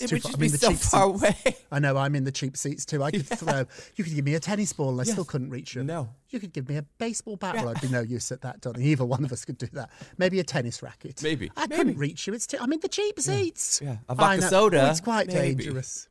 It 0.00 0.08
too 0.08 0.16
would 0.16 0.22
far. 0.22 0.30
just 0.30 0.38
I 0.38 0.40
mean, 0.40 0.50
be 0.50 0.56
the 0.56 0.58
so 0.58 0.72
far 0.72 1.18
seats. 1.18 1.44
away. 1.44 1.56
I 1.70 1.78
know 1.78 1.96
I'm 1.96 2.14
in 2.14 2.24
the 2.24 2.32
cheap 2.32 2.56
seats 2.56 2.84
too. 2.86 3.02
I 3.02 3.10
could 3.10 3.26
throw. 3.38 3.66
You 3.96 4.04
could 4.04 4.14
give 4.14 4.24
me 4.24 4.34
a 4.34 4.40
tennis 4.40 4.72
ball, 4.72 4.90
and 4.90 5.00
I 5.00 5.04
still 5.04 5.24
couldn't 5.24 5.50
reach 5.50 5.74
you. 5.74 5.84
No. 5.84 6.08
You 6.30 6.40
could 6.40 6.52
give 6.54 6.68
me 6.68 6.76
a 6.76 6.82
baseball 6.98 7.36
bat. 7.36 7.56
Well, 7.56 7.68
I'd 7.68 7.80
be 7.80 7.88
no 7.88 8.00
use 8.00 8.32
at 8.32 8.40
that, 8.40 8.62
Donny. 8.62 8.84
Either 8.86 9.04
one 9.04 9.22
of 9.24 9.32
us 9.32 9.44
could 9.44 9.58
do 9.58 9.66
that. 9.74 9.90
Maybe 10.16 10.40
a 10.40 10.44
tennis 10.44 10.82
racket. 10.82 11.22
Maybe. 11.22 11.50
I 11.56 11.62
Maybe. 11.66 11.76
couldn't 11.76 11.98
reach 11.98 12.26
you. 12.26 12.32
It's. 12.32 12.46
Too, 12.46 12.56
I'm 12.60 12.72
in 12.72 12.80
the 12.80 12.88
cheap 12.88 13.20
seats. 13.20 13.80
Yeah. 13.84 13.98
A 14.08 14.12
I 14.12 14.14
vodka 14.14 14.48
soda, 14.48 14.86
Oh, 14.86 14.90
it's 14.90 15.00
quite 15.00 15.26
maybe. 15.28 15.62
dangerous. 15.64 16.08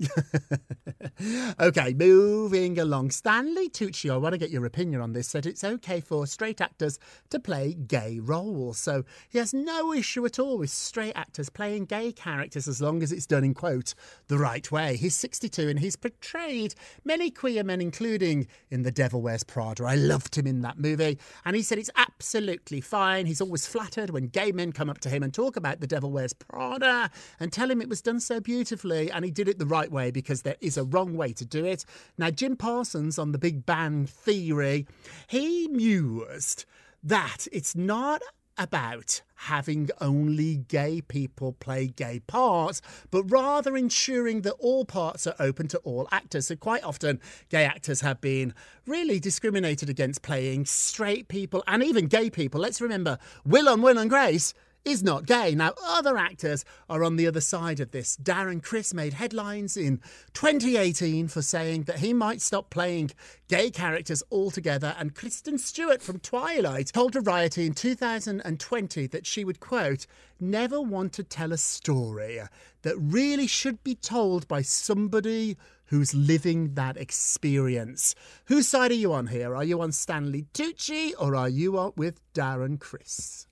okay, 1.60 1.94
moving 1.94 2.78
along. 2.78 3.10
Stanley 3.10 3.68
Tucci, 3.68 4.10
I 4.10 4.16
want 4.16 4.32
to 4.32 4.38
get 4.38 4.50
your 4.50 4.66
opinion 4.66 5.00
on 5.00 5.12
this, 5.12 5.28
said 5.28 5.46
it's 5.46 5.62
okay 5.62 6.00
for 6.00 6.26
straight 6.26 6.60
actors 6.60 6.98
to 7.30 7.38
play 7.38 7.74
gay 7.74 8.18
roles. 8.20 8.78
So 8.78 9.04
he 9.28 9.38
has 9.38 9.54
no 9.54 9.92
issue 9.92 10.24
at 10.26 10.38
all 10.38 10.58
with 10.58 10.70
straight 10.70 11.14
actors 11.14 11.48
playing 11.48 11.86
gay 11.86 12.12
characters 12.12 12.66
as 12.66 12.80
long 12.80 13.02
as 13.02 13.12
it's 13.12 13.26
done 13.26 13.44
in 13.44 13.54
quote 13.54 13.94
the 14.28 14.38
right 14.38 14.70
way. 14.72 14.96
He's 14.96 15.14
62 15.14 15.68
and 15.68 15.78
he's 15.78 15.96
portrayed 15.96 16.74
many 17.04 17.30
queer 17.30 17.62
men, 17.62 17.80
including 17.80 18.46
in 18.70 18.82
The 18.82 18.92
Devil 18.92 19.22
Wears 19.22 19.44
Prada. 19.44 19.84
I 19.84 19.94
loved 19.94 20.36
him 20.36 20.46
in 20.46 20.62
that 20.62 20.78
movie. 20.78 21.18
And 21.44 21.54
he 21.54 21.62
said 21.62 21.78
it's 21.78 21.90
absolutely 21.96 22.80
fine. 22.80 23.26
He's 23.26 23.40
always 23.40 23.66
flattered 23.66 24.10
when 24.10 24.28
gay 24.28 24.52
men 24.52 24.72
come 24.72 24.90
up 24.90 24.98
to 25.00 25.08
him 25.08 25.22
and 25.22 25.32
talk 25.32 25.56
about 25.56 25.80
The 25.80 25.86
Devil 25.86 26.10
Wears 26.10 26.32
Prada 26.32 27.10
and 27.38 27.52
tell 27.52 27.70
him 27.70 27.80
it 27.80 27.88
was 27.88 28.02
done 28.02 28.20
so 28.20 28.40
beautifully 28.40 29.10
and 29.10 29.24
he 29.24 29.30
did 29.30 29.48
it 29.48 29.58
the 29.58 29.66
right 29.66 29.83
way 29.90 30.10
because 30.10 30.42
there 30.42 30.56
is 30.60 30.76
a 30.76 30.84
wrong 30.84 31.16
way 31.16 31.32
to 31.32 31.44
do 31.44 31.64
it. 31.64 31.84
Now, 32.18 32.30
Jim 32.30 32.56
Parsons 32.56 33.18
on 33.18 33.32
the 33.32 33.38
Big 33.38 33.66
Bang 33.66 34.06
Theory, 34.06 34.86
he 35.26 35.68
mused 35.68 36.64
that 37.02 37.46
it's 37.52 37.74
not 37.74 38.22
about 38.56 39.22
having 39.34 39.90
only 40.00 40.56
gay 40.56 41.00
people 41.00 41.52
play 41.52 41.86
gay 41.88 42.20
parts, 42.20 42.80
but 43.10 43.24
rather 43.24 43.76
ensuring 43.76 44.42
that 44.42 44.54
all 44.54 44.84
parts 44.84 45.26
are 45.26 45.34
open 45.40 45.68
to 45.68 45.78
all 45.78 46.08
actors. 46.12 46.46
So, 46.46 46.56
quite 46.56 46.84
often, 46.84 47.20
gay 47.50 47.64
actors 47.64 48.00
have 48.00 48.20
been 48.20 48.54
really 48.86 49.18
discriminated 49.18 49.90
against 49.90 50.22
playing 50.22 50.66
straight 50.66 51.28
people 51.28 51.62
and 51.66 51.82
even 51.82 52.06
gay 52.06 52.30
people. 52.30 52.60
Let's 52.60 52.80
remember 52.80 53.18
Will 53.44 53.68
and 53.68 53.82
Will 53.82 53.98
and 53.98 54.08
Grace 54.10 54.54
is 54.84 55.02
not 55.02 55.26
gay. 55.26 55.54
Now, 55.54 55.72
other 55.86 56.18
actors 56.18 56.64
are 56.88 57.02
on 57.02 57.16
the 57.16 57.26
other 57.26 57.40
side 57.40 57.80
of 57.80 57.90
this. 57.90 58.16
Darren 58.16 58.62
Criss 58.62 58.92
made 58.92 59.14
headlines 59.14 59.76
in 59.76 60.00
2018 60.34 61.28
for 61.28 61.42
saying 61.42 61.84
that 61.84 62.00
he 62.00 62.12
might 62.12 62.42
stop 62.42 62.70
playing 62.70 63.10
gay 63.48 63.70
characters 63.70 64.22
altogether, 64.30 64.94
and 64.98 65.14
Kristen 65.14 65.58
Stewart 65.58 66.02
from 66.02 66.18
Twilight 66.18 66.92
told 66.92 67.14
Variety 67.14 67.66
in 67.66 67.74
2020 67.74 69.06
that 69.06 69.26
she 69.26 69.44
would, 69.44 69.60
quote, 69.60 70.06
never 70.38 70.80
want 70.80 71.12
to 71.14 71.24
tell 71.24 71.52
a 71.52 71.58
story 71.58 72.40
that 72.82 72.96
really 72.98 73.46
should 73.46 73.82
be 73.82 73.94
told 73.94 74.46
by 74.48 74.62
somebody 74.62 75.56
who's 75.86 76.14
living 76.14 76.74
that 76.74 76.96
experience. 76.96 78.14
Whose 78.46 78.68
side 78.68 78.90
are 78.90 78.94
you 78.94 79.12
on 79.12 79.28
here? 79.28 79.54
Are 79.54 79.64
you 79.64 79.80
on 79.80 79.92
Stanley 79.92 80.46
Tucci 80.52 81.12
or 81.18 81.36
are 81.36 81.48
you 81.48 81.78
on 81.78 81.92
with 81.96 82.20
Darren 82.34 82.80
Criss? 82.80 83.46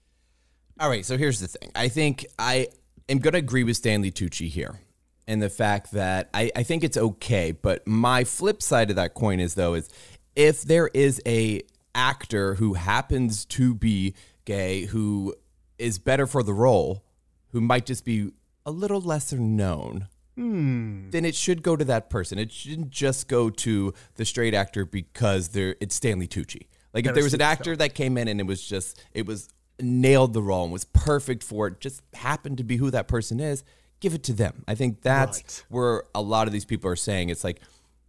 All 0.83 0.89
right, 0.89 1.07
so 1.07 1.17
here's 1.17 1.39
the 1.39 1.47
thing. 1.47 1.71
I 1.77 1.87
think 1.87 2.27
I 2.41 2.67
am 3.09 3.21
going 3.21 3.35
to 3.35 3.39
agree 3.39 3.62
with 3.62 3.77
Stanley 3.77 4.11
Tucci 4.11 4.49
here 4.49 4.81
and 5.29 5.41
the 5.41 5.49
fact 5.49 5.93
that 5.93 6.29
I, 6.35 6.51
I 6.57 6.65
think 6.65 6.83
it's 6.83 6.97
okay. 6.97 7.53
But 7.53 7.87
my 7.87 8.25
flip 8.25 8.61
side 8.61 8.91
of 8.91 8.97
that 8.97 9.15
coin 9.15 9.39
is, 9.39 9.55
though, 9.55 9.75
is 9.75 9.89
if 10.35 10.62
there 10.62 10.91
is 10.93 11.23
a 11.25 11.62
actor 11.95 12.57
who 12.57 12.75
happens 12.75 13.45
to 13.45 13.77
be 13.77 14.15
gay 14.45 14.87
who 14.87 15.37
is 15.79 16.01
better 16.01 16.27
for 16.27 16.43
the 16.43 16.53
role, 16.53 17.05
who 17.53 17.61
might 17.61 17.87
just 17.87 18.05
be 18.05 18.33
a 18.67 18.73
little 18.73 19.01
lesser 19.01 19.39
known, 19.39 20.09
Hmm. 20.35 21.11
then 21.11 21.25
it 21.25 21.37
should 21.37 21.62
go 21.62 21.77
to 21.77 21.85
that 21.85 22.11
person. 22.11 22.41
It 22.41 22.51
shouldn't 22.51 22.91
just 22.91 23.29
go 23.29 23.51
to 23.51 23.95
the 24.17 24.25
straight 24.25 24.53
actor 24.55 24.85
because 24.85 25.51
there 25.51 25.77
it's 25.81 25.95
Stanley 25.95 26.27
Tucci. 26.27 26.67
Like 26.93 27.07
if 27.07 27.15
there 27.15 27.23
was 27.23 27.35
an 27.35 27.41
actor 27.41 27.77
that 27.77 27.95
came 27.95 28.19
in 28.19 28.27
and 28.27 28.41
it 28.41 28.47
was 28.49 28.67
just 28.67 29.01
it 29.12 29.27
was 29.27 29.49
nailed 29.83 30.33
the 30.33 30.43
role 30.43 30.65
and 30.65 30.73
was 30.73 30.85
perfect 30.85 31.43
for 31.43 31.67
it, 31.67 31.81
just 31.81 32.03
happened 32.15 32.59
to 32.59 32.65
be 32.65 32.77
who 32.77 32.91
that 32.91 33.09
person 33.09 33.41
is, 33.41 33.65
give 34.01 34.15
it 34.15 34.23
to 34.25 34.33
them. 34.33 34.65
I 34.67 34.75
think 34.75 35.03
that's 35.03 35.39
Right. 35.39 35.65
where 35.69 36.05
a 36.15 36.23
lot 36.23 36.47
of 36.47 36.53
these 36.53 36.65
people 36.65 36.91
are 36.91 36.97
saying 36.97 37.29
it's 37.29 37.45
like, 37.45 37.61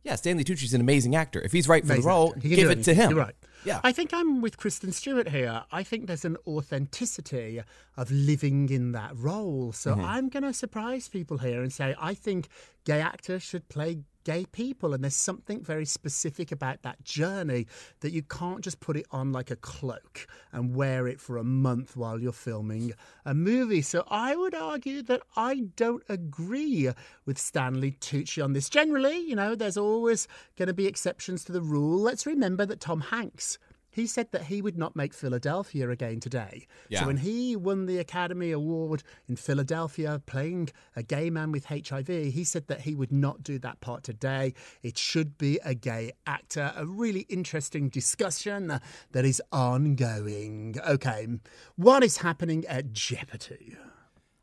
yeah, 0.03 0.15
Stanley 0.15 0.43
Tucci's 0.43 0.73
an 0.73 0.81
amazing 0.81 1.15
actor. 1.15 1.41
If 1.41 1.51
he's 1.53 1.67
right 1.69 1.85
for 1.85 1.95
the 1.95 2.01
role, 2.01 2.29
actor. 2.29 2.39
He 2.41 2.49
can 2.49 2.55
give 2.57 2.67
do 2.73 2.79
it 2.79 2.83
to 2.83 2.93
him. 2.93 3.11
You're 3.11 3.19
right. 3.19 3.35
Yeah. 3.65 3.79
I 3.85 3.93
think 3.93 4.13
I'm 4.13 4.41
with 4.41 4.57
Kristen 4.57 4.91
Stewart 4.91 5.29
here. 5.29 5.63
I 5.71 5.83
think 5.83 6.07
there's 6.07 6.25
an 6.25 6.35
authenticity 6.45 7.61
of 7.95 8.11
living 8.11 8.69
in 8.69 8.91
that 8.91 9.11
role. 9.15 9.71
So 9.71 9.91
Mm-hmm. 9.93 10.01
I'm 10.05 10.29
going 10.29 10.43
to 10.43 10.53
surprise 10.53 11.07
people 11.07 11.37
here 11.37 11.61
and 11.61 11.71
say 11.71 11.95
I 11.99 12.13
think 12.13 12.49
gay 12.83 12.99
actors 12.99 13.41
should 13.43 13.69
play 13.69 13.99
gay 14.23 14.45
people 14.51 14.93
and 14.93 15.03
there's 15.03 15.15
something 15.15 15.63
very 15.63 15.85
specific 15.85 16.51
about 16.51 16.81
that 16.81 17.03
journey 17.03 17.67
that 18.01 18.11
you 18.11 18.21
can't 18.21 18.61
just 18.61 18.79
put 18.79 18.97
it 18.97 19.05
on 19.11 19.31
like 19.31 19.51
a 19.51 19.55
cloak 19.55 20.27
and 20.51 20.75
wear 20.75 21.07
it 21.07 21.19
for 21.19 21.37
a 21.37 21.43
month 21.43 21.95
while 21.95 22.19
you're 22.19 22.31
filming 22.31 22.93
a 23.25 23.33
movie. 23.33 23.81
So 23.81 24.03
i 24.09 24.35
would 24.35 24.55
argue 24.55 25.01
that 25.03 25.21
i 25.35 25.63
don't 25.75 26.03
agree 26.09 26.89
with 27.25 27.37
stanley 27.37 27.97
tucci 27.99 28.43
on 28.43 28.53
this. 28.53 28.69
Generally 28.69 29.17
you 29.19 29.35
know 29.35 29.55
there's 29.55 29.77
always 29.77 30.27
going 30.57 30.67
to 30.67 30.73
be 30.73 30.87
exceptions 30.87 31.43
to 31.45 31.51
the 31.51 31.61
rule. 31.61 31.99
Let's 31.99 32.25
remember 32.25 32.65
that 32.65 32.79
tom 32.79 33.01
hanks 33.01 33.57
he 33.93 34.07
said 34.07 34.31
that 34.31 34.45
he 34.45 34.61
would 34.61 34.77
not 34.77 34.95
make 34.95 35.13
Philadelphia 35.13 35.89
again 35.89 36.19
today. 36.19 36.67
Yeah. 36.89 37.01
So 37.01 37.07
when 37.07 37.17
he 37.17 37.55
won 37.55 37.85
the 37.85 37.99
Academy 37.99 38.51
Award 38.51 39.03
in 39.29 39.35
Philadelphia 39.35 40.21
playing 40.25 40.69
a 40.95 41.03
gay 41.03 41.29
man 41.29 41.51
with 41.51 41.65
HIV, 41.65 42.07
he 42.07 42.43
said 42.43 42.67
that 42.67 42.81
he 42.81 42.95
would 42.95 43.11
not 43.11 43.43
do 43.43 43.59
that 43.59 43.79
part 43.81 44.03
today. 44.03 44.55
It 44.81 44.97
should 44.97 45.37
be 45.37 45.59
a 45.63 45.75
gay 45.75 46.11
actor. 46.25 46.73
A 46.75 46.85
really 46.85 47.21
interesting 47.29 47.89
discussion 47.89 48.79
that 49.11 49.25
is 49.25 49.41
ongoing. 49.51 50.75
Okay, 50.87 51.27
what 51.75 52.03
is 52.03 52.17
happening 52.17 52.65
at 52.65 52.93
Jeopardy? 52.93 53.77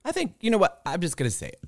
I 0.05 0.13
think 0.13 0.37
you 0.41 0.51
know 0.51 0.59
what? 0.59 0.81
I'm 0.87 1.01
just 1.01 1.17
gonna 1.17 1.31
say 1.31 1.49
it. 1.49 1.61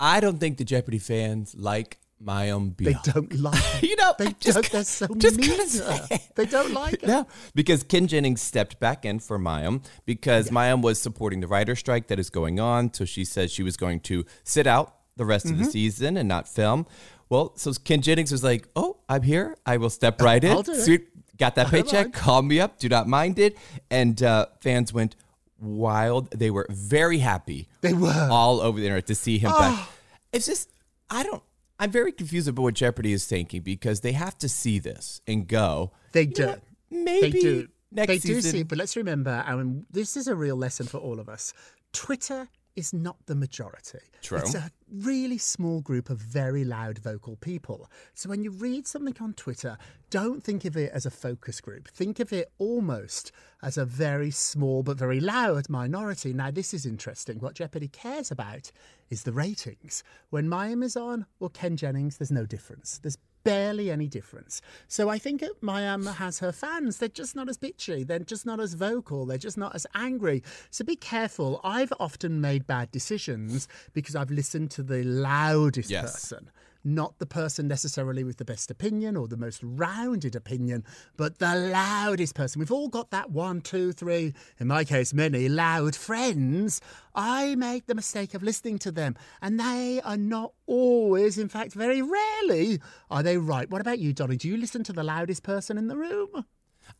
I 0.00 0.20
don't 0.20 0.38
think 0.38 0.58
the 0.58 0.64
Jeopardy 0.64 0.98
fans 0.98 1.54
like 1.54 1.98
my 2.18 2.50
own 2.50 2.74
They 2.78 2.94
don't 3.04 3.32
like 3.40 3.82
it. 3.82 3.88
You 3.88 3.96
know, 3.96 4.14
they 4.18 4.34
just 4.40 4.54
don't. 4.56 4.70
They're 4.72 4.84
so 4.84 5.06
just 5.18 5.36
mean. 5.38 5.50
gotta 5.50 5.68
to 5.70 5.84
her. 5.84 6.06
say 6.06 6.14
it. 6.16 6.20
They 6.34 6.46
don't 6.46 6.72
like 6.72 6.94
it. 6.94 7.06
No, 7.06 7.26
because 7.54 7.82
Ken 7.82 8.06
Jennings 8.06 8.40
stepped 8.40 8.80
back 8.80 9.04
in 9.04 9.18
for 9.18 9.38
Mayim 9.38 9.84
because 10.06 10.50
Mayim 10.50 10.82
was 10.82 10.98
supporting 11.00 11.40
the 11.40 11.46
writer 11.46 11.76
strike 11.76 12.06
that 12.08 12.18
is 12.18 12.30
going 12.30 12.58
on. 12.58 12.92
So 12.94 13.04
she 13.04 13.24
said 13.24 13.50
she 13.50 13.62
was 13.62 13.76
going 13.76 14.00
to 14.00 14.24
sit 14.44 14.66
out 14.66 14.94
the 15.16 15.24
rest 15.24 15.46
Mm-hmm. 15.46 15.60
of 15.60 15.66
the 15.66 15.70
season 15.70 16.16
and 16.16 16.28
not 16.28 16.48
film. 16.48 16.86
Well, 17.28 17.52
so 17.56 17.72
Ken 17.72 18.02
Jennings 18.02 18.30
was 18.32 18.42
like, 18.44 18.68
"Oh, 18.76 18.98
I'm 19.08 19.22
here. 19.22 19.56
I 19.66 19.76
will 19.78 19.90
step 19.90 20.20
right 20.22 20.42
in. 20.42 20.62
Do 20.62 20.72
it. 20.72 20.84
Sweet, 20.84 21.36
got 21.36 21.54
that 21.56 21.68
paycheck. 21.68 22.12
Call 22.12 22.42
me 22.42 22.60
up. 22.60 22.78
Do 22.78 22.88
not 22.88 23.08
mind 23.08 23.38
it." 23.38 23.58
And 23.90 24.22
uh, 24.22 24.46
fans 24.60 24.92
went 24.92 25.16
wild. 25.60 26.30
They 26.30 26.50
were 26.50 26.66
very 26.70 27.18
happy. 27.18 27.68
They 27.80 27.92
were. 27.94 28.28
all 28.30 28.60
over 28.60 28.78
the 28.78 28.86
internet 28.86 29.06
to 29.08 29.14
see 29.14 29.38
him 29.38 29.50
back. 29.50 29.88
It's 30.32 30.46
just 30.46 30.70
I 31.10 31.22
don't. 31.22 31.42
I'm 31.78 31.90
very 31.90 32.12
confused 32.12 32.48
about 32.48 32.62
what 32.62 32.74
Jeopardy 32.74 33.12
is 33.12 33.26
thinking 33.26 33.62
because 33.62 34.00
they 34.00 34.12
have 34.12 34.38
to 34.38 34.48
see 34.48 34.78
this 34.78 35.20
and 35.26 35.46
go. 35.46 35.92
They 36.12 36.22
"You 36.22 36.26
know 36.28 36.54
do. 36.54 36.60
Maybe 36.90 37.30
they 37.32 37.40
do. 37.40 37.68
next 37.92 38.06
they 38.08 38.18
season. 38.18 38.34
do 38.52 38.58
see, 38.58 38.62
but 38.62 38.78
let's 38.78 38.96
remember, 38.96 39.44
and 39.46 39.84
this 39.90 40.16
is 40.16 40.28
a 40.28 40.34
real 40.34 40.56
lesson 40.56 40.86
for 40.86 40.98
all 40.98 41.20
of 41.20 41.28
us. 41.28 41.52
Twitter 41.92 42.48
is 42.76 42.92
not 42.92 43.16
the 43.26 43.34
majority. 43.34 43.98
True. 44.22 44.38
It's 44.38 44.54
a 44.54 44.70
really 44.90 45.38
small 45.38 45.80
group 45.80 46.10
of 46.10 46.18
very 46.18 46.64
loud 46.64 46.98
vocal 46.98 47.36
people. 47.36 47.90
So 48.14 48.28
when 48.28 48.42
you 48.42 48.50
read 48.50 48.86
something 48.86 49.16
on 49.20 49.34
Twitter, 49.34 49.78
don't 50.10 50.42
think 50.42 50.64
of 50.64 50.76
it 50.76 50.92
as 50.92 51.06
a 51.06 51.10
focus 51.10 51.60
group. 51.60 51.88
Think 51.88 52.20
of 52.20 52.32
it 52.32 52.52
almost 52.58 53.32
as 53.62 53.76
a 53.76 53.84
very 53.84 54.30
small 54.30 54.82
but 54.82 54.96
very 54.96 55.20
loud 55.20 55.68
minority. 55.68 56.32
Now, 56.32 56.50
this 56.50 56.72
is 56.72 56.86
interesting. 56.86 57.38
What 57.40 57.54
Jeopardy 57.54 57.88
cares 57.88 58.30
about 58.30 58.70
is 59.10 59.24
the 59.24 59.32
ratings. 59.32 60.04
When 60.30 60.48
Mayim 60.48 60.84
is 60.84 60.96
on 60.96 61.26
or 61.40 61.50
Ken 61.50 61.76
Jennings, 61.76 62.18
there's 62.18 62.30
no 62.30 62.46
difference. 62.46 62.98
There's 62.98 63.18
barely 63.46 63.90
any 63.90 64.08
difference. 64.08 64.60
So 64.88 65.08
I 65.08 65.18
think 65.18 65.40
that 65.40 65.60
Mayim 65.62 65.94
um, 65.94 66.14
has 66.22 66.40
her 66.40 66.52
fans. 66.52 66.98
They're 66.98 67.08
just 67.22 67.34
not 67.36 67.48
as 67.48 67.56
bitchy. 67.56 68.06
They're 68.06 68.18
just 68.34 68.44
not 68.44 68.58
as 68.60 68.74
vocal. 68.74 69.24
They're 69.26 69.38
just 69.48 69.56
not 69.64 69.74
as 69.74 69.86
angry. 69.94 70.42
So 70.70 70.84
be 70.84 70.96
careful. 70.96 71.60
I've 71.62 71.92
often 72.00 72.40
made 72.40 72.66
bad 72.66 72.90
decisions 72.90 73.68
because 73.92 74.14
I've 74.16 74.30
listened 74.30 74.70
to 74.72 74.82
the 74.82 75.02
loudest 75.04 75.90
Yes. 75.90 76.12
person. 76.12 76.50
Not 76.88 77.18
the 77.18 77.26
person 77.26 77.66
necessarily 77.66 78.22
with 78.22 78.36
the 78.36 78.44
best 78.44 78.70
opinion 78.70 79.16
or 79.16 79.26
the 79.26 79.36
most 79.36 79.60
rounded 79.60 80.36
opinion, 80.36 80.84
but 81.16 81.40
the 81.40 81.52
loudest 81.56 82.36
person. 82.36 82.60
We've 82.60 82.70
all 82.70 82.86
got 82.86 83.10
that 83.10 83.32
one, 83.32 83.60
two, 83.60 83.90
three, 83.90 84.34
in 84.60 84.68
my 84.68 84.84
case, 84.84 85.12
many 85.12 85.48
loud 85.48 85.96
friends. 85.96 86.80
I 87.12 87.56
make 87.56 87.86
the 87.86 87.96
mistake 87.96 88.34
of 88.34 88.42
listening 88.44 88.78
to 88.78 88.92
them, 88.92 89.16
and 89.42 89.58
they 89.58 90.00
are 90.04 90.16
not 90.16 90.52
always, 90.66 91.38
in 91.38 91.48
fact, 91.48 91.72
very 91.72 92.02
rarely, 92.02 92.78
are 93.10 93.24
they 93.24 93.36
right. 93.36 93.68
What 93.68 93.80
about 93.80 93.98
you, 93.98 94.12
Donny? 94.12 94.36
Do 94.36 94.46
you 94.46 94.56
listen 94.56 94.84
to 94.84 94.92
the 94.92 95.02
loudest 95.02 95.42
person 95.42 95.78
in 95.78 95.88
the 95.88 95.96
room? 95.96 96.44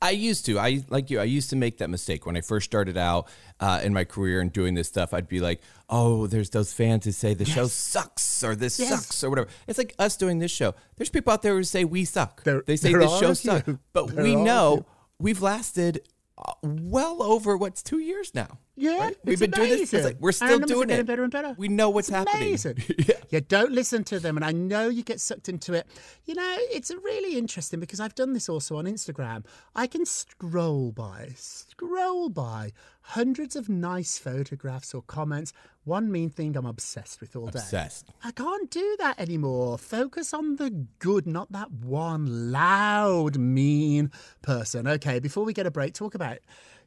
I 0.03 0.11
used 0.11 0.45
to. 0.47 0.59
I 0.59 0.85
like 0.91 1.11
you. 1.11 1.19
I 1.21 1.25
used 1.25 1.51
to 1.51 1.57
make 1.57 1.79
that 1.79 1.89
mistake 1.89 2.27
when 2.27 2.37
I 2.37 2.43
first 2.43 2.67
started 2.67 2.97
out 2.99 3.29
uh, 3.61 3.81
in 3.83 3.95
my 3.95 4.05
career 4.05 4.41
and 4.41 4.53
doing 4.53 4.75
this 4.75 4.89
stuff. 4.89 5.15
I'd 5.15 5.29
be 5.29 5.41
like, 5.41 5.61
"Oh, 5.89 6.27
there's 6.27 6.51
those 6.51 6.73
fans 6.73 7.05
who 7.07 7.13
say 7.13 7.33
the 7.35 7.45
show 7.47 7.67
sucks 7.67 8.45
or 8.45 8.55
this 8.55 8.79
Yes. 8.79 8.91
sucks 8.91 9.25
or 9.25 9.31
whatever." 9.31 9.49
It's 9.67 9.79
like 9.79 9.95
us 9.99 10.17
doing 10.17 10.39
this 10.39 10.51
show. 10.51 10.75
There's 10.97 11.09
people 11.11 11.33
out 11.33 11.43
there 11.43 11.55
who 11.55 11.63
say 11.65 11.85
we 11.85 12.05
suck. 12.05 12.43
There- 12.45 12.63
they 12.67 12.77
say 12.77 12.91
there 12.91 13.01
this 13.01 13.19
show 13.19 13.33
sucks, 13.33 13.69
but 13.93 14.09
There 14.15 14.23
we 14.25 14.35
are 14.35 14.39
a 14.39 14.43
know 14.43 14.87
we've 15.19 15.41
lasted 15.41 16.03
uh, 16.37 16.53
well 16.63 17.23
over 17.23 17.57
what's 17.57 17.83
two 17.83 17.99
years 17.99 18.35
now. 18.35 18.59
Yeah, 18.79 18.99
Right? 18.99 19.17
We've 19.25 19.41
been 19.41 19.51
doing 19.51 19.71
this. 19.71 19.93
amazing. 19.93 20.05
Like, 20.05 20.17
we're 20.21 20.33
still 20.33 20.59
doing 20.61 20.91
it. 20.91 21.07
better 21.07 21.23
and 21.23 21.33
better. 21.33 21.55
We 21.57 21.69
know 21.69 21.89
what's 21.89 22.09
It's 22.09 22.17
happening. 22.17 22.49
amazing. 22.49 22.83
yeah. 22.99 23.15
yeah, 23.31 23.41
don't 23.49 23.73
listen 23.73 24.05
to 24.05 24.21
them. 24.21 24.37
And 24.37 24.45
I 24.45 24.53
know 24.53 24.89
you 24.89 25.03
get 25.03 25.21
sucked 25.21 25.49
into 25.49 25.73
it. 25.73 25.87
You 26.27 26.35
know, 26.35 26.57
it's 26.71 26.91
really 27.03 27.39
interesting 27.39 27.81
because 27.81 28.01
I've 28.01 28.15
done 28.15 28.35
this 28.35 28.49
also 28.51 28.77
on 28.77 28.85
Instagram. 28.85 29.45
I 29.75 29.87
can 29.87 30.05
scroll 30.05 30.93
by, 30.93 31.31
scroll 31.37 32.29
by 32.29 32.73
hundreds 33.01 33.57
of 33.57 33.69
nice 33.69 34.19
photographs 34.19 34.93
or 34.95 35.01
comments. 35.03 35.53
One 35.85 36.11
mean 36.11 36.31
thing 36.31 36.57
I'm 36.57 36.67
obsessed 36.67 37.21
with 37.21 37.37
all 37.37 37.47
day. 37.47 37.61
Obsessed. 37.61 38.13
I 38.25 38.33
can't 38.33 38.69
do 38.71 38.97
that 38.99 39.19
anymore. 39.21 39.79
Focus 39.79 40.35
on 40.35 40.57
the 40.57 40.87
good, 40.99 41.27
not 41.27 41.51
that 41.53 41.71
one 41.71 42.51
loud, 42.53 43.39
mean 43.39 44.11
person. 44.43 44.87
Okay, 44.89 45.19
before 45.21 45.45
we 45.45 45.53
get 45.53 45.65
a 45.67 45.71
break, 45.71 45.95
talk 45.95 46.15
about 46.17 46.39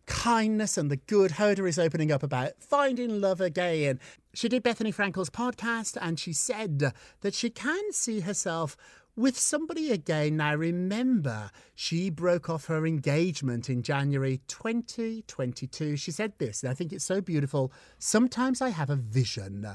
kindness 0.06 0.77
and 0.77 0.89
the 0.89 0.98
good. 0.98 1.32
Hoda 1.32 1.68
is 1.68 1.79
opening 1.79 2.12
up 2.12 2.24
about 2.24 2.53
finding 2.60 3.22
love 3.22 3.41
again. 3.41 4.00
She 4.34 4.50
did 4.50 4.63
Bethenny 4.63 4.94
Frankel's 4.94 5.29
podcast 5.29 5.98
and 6.00 6.20
she 6.20 6.34
said 6.34 6.94
that 7.22 7.34
she 7.34 7.50
can 7.50 7.91
see 7.91 8.22
herself 8.22 8.77
with 9.15 9.38
somebody 9.38 9.91
again. 9.91 10.38
Now, 10.38 10.56
remember, 10.56 11.51
she 11.75 12.10
broke 12.10 12.50
off 12.50 12.65
her 12.65 12.88
engagement 12.88 13.70
in 13.70 13.84
January 13.84 14.39
2022. 14.48 15.98
She 15.98 16.12
said 16.12 16.34
this, 16.38 16.63
and 16.63 16.72
I 16.72 16.74
think 16.74 16.94
it's 16.94 17.03
so 17.03 17.20
beautiful. 17.20 17.74
Sometimes 17.98 18.62
I 18.62 18.70
have 18.70 18.89
a 18.89 18.96
vision. 18.96 19.68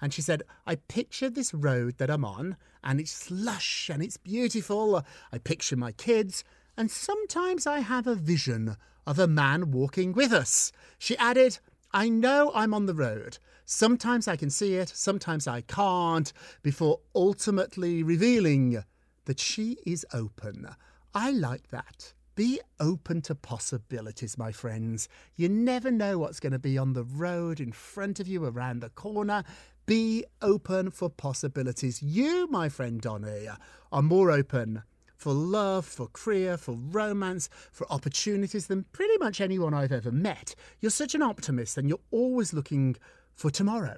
And 0.00 0.12
she 0.14 0.22
said, 0.22 0.42
I 0.66 0.76
picture 0.76 1.28
this 1.28 1.52
road 1.52 1.98
that 1.98 2.10
I'm 2.10 2.24
on, 2.24 2.56
and 2.84 3.00
it's 3.00 3.30
lush 3.30 3.90
and 3.92 4.02
it's 4.02 4.16
beautiful. 4.16 5.04
I 5.32 5.38
picture 5.38 5.76
my 5.76 5.92
kids, 5.92 6.44
and 6.76 6.90
sometimes 6.90 7.66
I 7.66 7.80
have 7.80 8.06
a 8.06 8.14
vision 8.14 8.76
of 9.06 9.18
a 9.18 9.26
man 9.26 9.70
walking 9.70 10.12
with 10.12 10.32
us. 10.32 10.72
She 10.98 11.16
added, 11.18 11.58
I 11.92 12.08
know 12.08 12.50
I'm 12.54 12.74
on 12.74 12.86
the 12.86 12.94
road. 12.94 13.38
Sometimes 13.64 14.26
I 14.28 14.36
can 14.36 14.50
see 14.50 14.74
it, 14.74 14.88
sometimes 14.88 15.46
I 15.46 15.62
can't, 15.62 16.32
before 16.62 17.00
ultimately 17.14 18.02
revealing 18.02 18.82
that 19.24 19.40
she 19.40 19.78
is 19.86 20.04
open. 20.12 20.68
I 21.14 21.30
like 21.30 21.68
that. 21.68 22.12
Be 22.34 22.60
open 22.80 23.22
to 23.22 23.34
possibilities, 23.36 24.36
my 24.36 24.50
friends. 24.50 25.08
You 25.36 25.48
never 25.48 25.92
know 25.92 26.18
what's 26.18 26.40
going 26.40 26.52
to 26.52 26.58
be 26.58 26.76
on 26.76 26.92
the 26.92 27.04
road 27.04 27.60
in 27.60 27.70
front 27.70 28.18
of 28.18 28.26
you, 28.26 28.44
around 28.44 28.80
the 28.80 28.90
corner. 28.90 29.44
Be 29.86 30.24
open 30.42 30.90
for 30.90 31.08
possibilities. 31.08 32.02
You, 32.02 32.48
my 32.48 32.68
friend 32.68 33.00
Donny, 33.00 33.46
are 33.92 34.02
more 34.02 34.32
open 34.32 34.82
for 35.16 35.32
love, 35.32 35.86
for 35.86 36.08
career, 36.08 36.56
for 36.56 36.72
romance, 36.72 37.48
for 37.72 37.90
opportunities 37.92 38.66
than 38.66 38.84
pretty 38.92 39.16
much 39.18 39.40
anyone 39.40 39.74
I've 39.74 39.92
ever 39.92 40.10
met. 40.12 40.54
You're 40.80 40.90
such 40.90 41.14
an 41.14 41.22
optimist 41.22 41.78
and 41.78 41.88
you're 41.88 42.00
always 42.10 42.52
looking 42.52 42.96
for 43.34 43.50
tomorrow. 43.50 43.96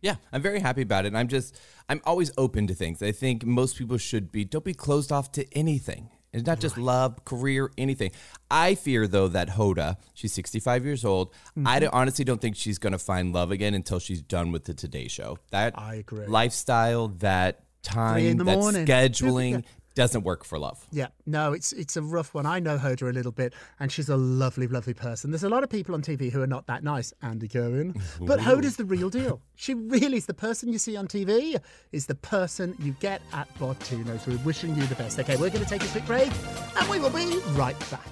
Yeah, 0.00 0.16
I'm 0.32 0.42
very 0.42 0.58
happy 0.60 0.82
about 0.82 1.04
it. 1.04 1.08
And 1.08 1.18
I'm 1.18 1.28
just, 1.28 1.58
I'm 1.88 2.00
always 2.04 2.32
open 2.36 2.66
to 2.66 2.74
things. 2.74 3.02
I 3.02 3.12
think 3.12 3.44
most 3.46 3.76
people 3.76 3.98
should 3.98 4.32
be, 4.32 4.44
don't 4.44 4.64
be 4.64 4.74
closed 4.74 5.12
off 5.12 5.30
to 5.32 5.46
anything. 5.56 6.10
It's 6.32 6.46
not 6.46 6.60
just 6.60 6.78
love, 6.78 7.26
career, 7.26 7.70
anything. 7.76 8.10
I 8.50 8.74
fear, 8.74 9.06
though, 9.06 9.28
that 9.28 9.50
Hoda, 9.50 9.96
she's 10.14 10.32
65 10.32 10.82
years 10.84 11.04
old. 11.04 11.30
I 11.66 11.78
don't- 11.78 11.92
honestly 11.92 12.24
don't 12.24 12.40
think 12.40 12.56
she's 12.56 12.78
going 12.78 12.94
to 12.94 12.98
find 12.98 13.34
love 13.34 13.50
again 13.50 13.74
until 13.74 13.98
she's 13.98 14.22
done 14.22 14.50
with 14.50 14.64
the 14.64 14.72
Today 14.72 15.08
Show. 15.08 15.36
That 15.50 15.78
I 15.78 15.96
agree. 15.96 16.26
lifestyle, 16.26 17.08
that 17.18 17.64
time, 17.82 18.38
that 18.38 18.44
morning. 18.58 18.86
scheduling 18.86 19.64
doesn't 19.94 20.22
work 20.22 20.44
for 20.44 20.58
love. 20.58 20.86
Yeah, 20.90 21.08
no, 21.26 21.52
it's 21.52 21.72
it's 21.72 21.96
a 21.96 22.02
rough 22.02 22.34
one. 22.34 22.46
I 22.46 22.60
know 22.60 22.78
Hoda 22.78 23.08
a 23.08 23.12
little 23.12 23.32
bit, 23.32 23.54
and 23.78 23.90
she's 23.90 24.08
a 24.08 24.16
lovely, 24.16 24.66
lovely 24.66 24.94
person. 24.94 25.30
There's 25.30 25.44
a 25.44 25.48
lot 25.48 25.62
of 25.62 25.70
people 25.70 25.94
on 25.94 26.02
TV 26.02 26.30
who 26.30 26.42
are 26.42 26.46
not 26.46 26.66
that 26.66 26.82
nice, 26.82 27.12
Andy 27.22 27.48
Cohen, 27.48 27.94
but 28.20 28.40
Hoda's 28.40 28.76
the 28.76 28.84
real 28.84 29.10
deal. 29.10 29.40
She 29.54 29.74
really 29.74 30.16
is 30.16 30.26
the 30.26 30.34
person 30.34 30.72
you 30.72 30.78
see 30.78 30.96
on 30.96 31.08
TV 31.08 31.60
is 31.92 32.06
the 32.06 32.14
person 32.14 32.76
you 32.78 32.96
get 33.00 33.22
at 33.32 33.52
Bottino's. 33.58 34.26
We're 34.26 34.38
wishing 34.38 34.74
you 34.74 34.86
the 34.86 34.94
best. 34.94 35.18
Okay, 35.18 35.36
we're 35.36 35.50
going 35.50 35.64
to 35.64 35.70
take 35.70 35.84
a 35.84 35.88
quick 35.88 36.06
break, 36.06 36.30
and 36.78 36.88
we 36.88 36.98
will 36.98 37.10
be 37.10 37.38
right 37.52 37.78
back. 37.90 38.06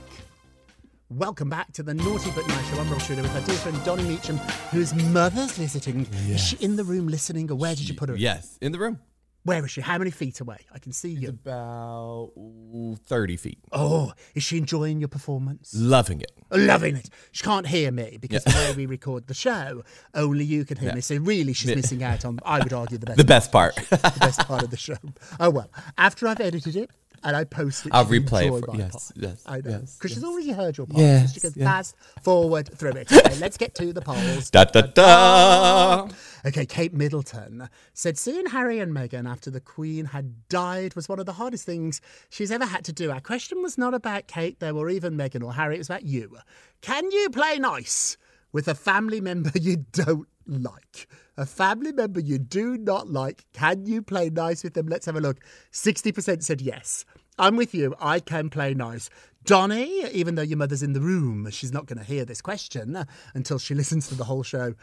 Welcome 1.11 1.51
back 1.51 1.73
to 1.73 1.83
the 1.83 1.93
Naughty 1.93 2.31
But 2.37 2.47
Nice 2.47 2.71
Show. 2.71 2.81
I'm 2.81 2.89
Rob 2.89 3.01
Shuter 3.01 3.23
with 3.23 3.35
our 3.35 3.41
dear 3.41 3.57
friend 3.57 3.85
Donny 3.85 4.05
Meacham, 4.05 4.37
whose 4.71 4.95
mother's 4.95 5.59
visiting. 5.59 6.07
Is 6.29 6.41
she 6.41 6.57
in 6.59 6.77
the 6.77 6.85
room 6.85 7.09
listening, 7.09 7.51
or 7.51 7.57
where 7.57 7.75
did 7.75 7.89
you 7.89 7.97
put 7.97 8.11
her? 8.11 8.17
Yes, 8.17 8.57
in 8.61 8.71
the 8.71 8.79
room. 8.79 9.01
Where 9.43 9.65
is 9.65 9.71
she? 9.71 9.81
How 9.81 9.97
many 9.97 10.11
feet 10.11 10.41
away? 10.41 10.59
I 10.73 10.79
can 10.79 10.93
see 10.93 11.11
you. 11.11 11.31
About 11.31 12.33
30 13.07 13.37
feet. 13.37 13.59
Oh, 13.73 14.13
is 14.35 14.43
she 14.43 14.59
enjoying 14.59 15.01
your 15.01 15.09
performance? 15.09 15.73
Loving 15.75 16.21
it. 16.21 16.31
Loving 16.51 16.97
it. 16.97 17.09
She 17.33 17.43
can't 17.43 17.67
hear 17.67 17.91
me 17.91 18.19
because 18.21 18.45
the 18.45 18.51
way 18.51 18.75
we 18.77 18.87
record 18.87 19.29
the 19.29 19.35
show, 19.35 19.83
only 20.15 20.45
you 20.45 20.65
can 20.65 20.77
hear 20.77 20.95
me. 20.95 21.01
So 21.01 21.17
really, 21.17 21.53
she's 21.55 21.75
missing 21.75 22.03
out 22.03 22.25
on. 22.25 22.39
I 22.45 22.59
would 22.59 22.73
argue 22.73 22.99
the 22.99 23.07
best, 23.07 23.17
The 23.19 23.25
best 23.25 23.53
part. 23.53 23.77
the 23.91 24.17
best 24.21 24.41
part 24.47 24.63
of 24.63 24.71
the 24.71 24.77
show. 24.77 24.97
Oh 25.39 25.51
well, 25.51 25.71
after 25.97 26.27
I've 26.27 26.41
edited 26.41 26.77
it 26.77 26.91
and 27.23 27.37
I 27.37 27.45
post 27.45 27.87
it, 27.87 27.93
I'll 27.93 28.07
replay 28.07 28.47
it 28.47 28.65
for- 28.65 28.77
yes, 28.77 28.91
part. 28.91 29.13
yes, 29.17 29.43
I 29.47 29.57
know 29.61 29.71
yes, 29.71 29.97
because 29.97 30.13
she's 30.15 30.25
already 30.25 30.53
heard 30.53 30.79
your 30.79 30.87
part. 30.87 31.01
Yes, 31.01 31.35
she 31.35 31.41
can 31.41 31.53
yes. 31.55 31.67
fast 31.67 31.97
forward 32.23 32.71
through 32.77 32.93
it. 32.93 33.13
Okay, 33.13 33.37
let's 33.39 33.57
get 33.57 33.75
to 33.77 33.93
the 33.93 34.01
polls. 34.01 34.51
da 34.51 34.65
da 34.65 34.83
da. 34.83 36.09
Okay, 36.47 36.65
Kate 36.65 36.95
Middleton 36.95 37.69
said 37.93 38.17
seeing 38.17 38.47
Harry 38.47 38.79
and 38.79 38.97
Meghan 38.97 39.29
after 39.31 39.51
the 39.51 39.61
Queen 39.61 40.07
had 40.07 40.49
died 40.49 40.95
was 40.97 41.07
one 41.07 41.19
of 41.21 41.27
the 41.27 41.35
hardest 41.35 41.67
things 41.67 42.01
she's 42.31 42.51
ever 42.51 42.65
had 42.65 42.83
to 42.87 42.95
do. 42.95 43.11
Our 43.11 43.21
question 43.21 43.61
was 43.63 43.77
not 43.77 43.93
about 43.93 44.27
Kate, 44.27 44.59
though, 44.59 44.77
or 44.79 44.89
even 44.89 45.19
Meghan 45.19 45.45
or 45.45 45.53
Harry. 45.53 45.75
It 45.75 45.79
was 45.79 45.91
about 45.91 46.05
you. 46.05 46.39
Can 46.81 47.11
you 47.11 47.29
play 47.29 47.59
nice 47.59 48.17
with 48.53 48.69
a 48.69 48.75
family 48.75 49.21
member 49.21 49.51
you 49.55 49.85
don't 49.93 50.27
like? 50.51 51.09
A 51.37 51.47
family 51.47 51.93
member 51.93 52.21
you 52.21 52.39
do 52.39 52.77
not 52.77 53.09
like. 53.09 53.47
Can 53.53 53.87
you 53.87 54.03
play 54.03 54.31
nice 54.31 54.63
with 54.63 54.75
them? 54.75 54.87
Let's 54.87 55.07
have 55.07 55.17
a 55.17 55.21
look. 55.21 55.39
60% 55.73 56.43
said 56.43 56.61
yes. 56.61 57.05
I'm 57.39 57.57
with 57.57 57.75
you. 57.75 57.95
I 58.01 58.21
can 58.21 58.51
play 58.51 58.75
nice. 58.75 59.09
Donny, 59.45 60.05
even 60.11 60.35
though 60.35 60.43
your 60.43 60.59
mother's 60.59 60.83
in 60.83 60.93
the 60.93 61.01
room, 61.01 61.51
she's 61.51 61.73
not 61.73 61.87
going 61.87 61.99
to 61.99 62.05
hear 62.05 62.25
this 62.25 62.43
question 62.43 63.07
until 63.35 63.59
she 63.59 63.75
listens 63.81 64.09
to 64.09 64.15
the 64.15 64.25
whole 64.25 64.43
show 64.43 64.75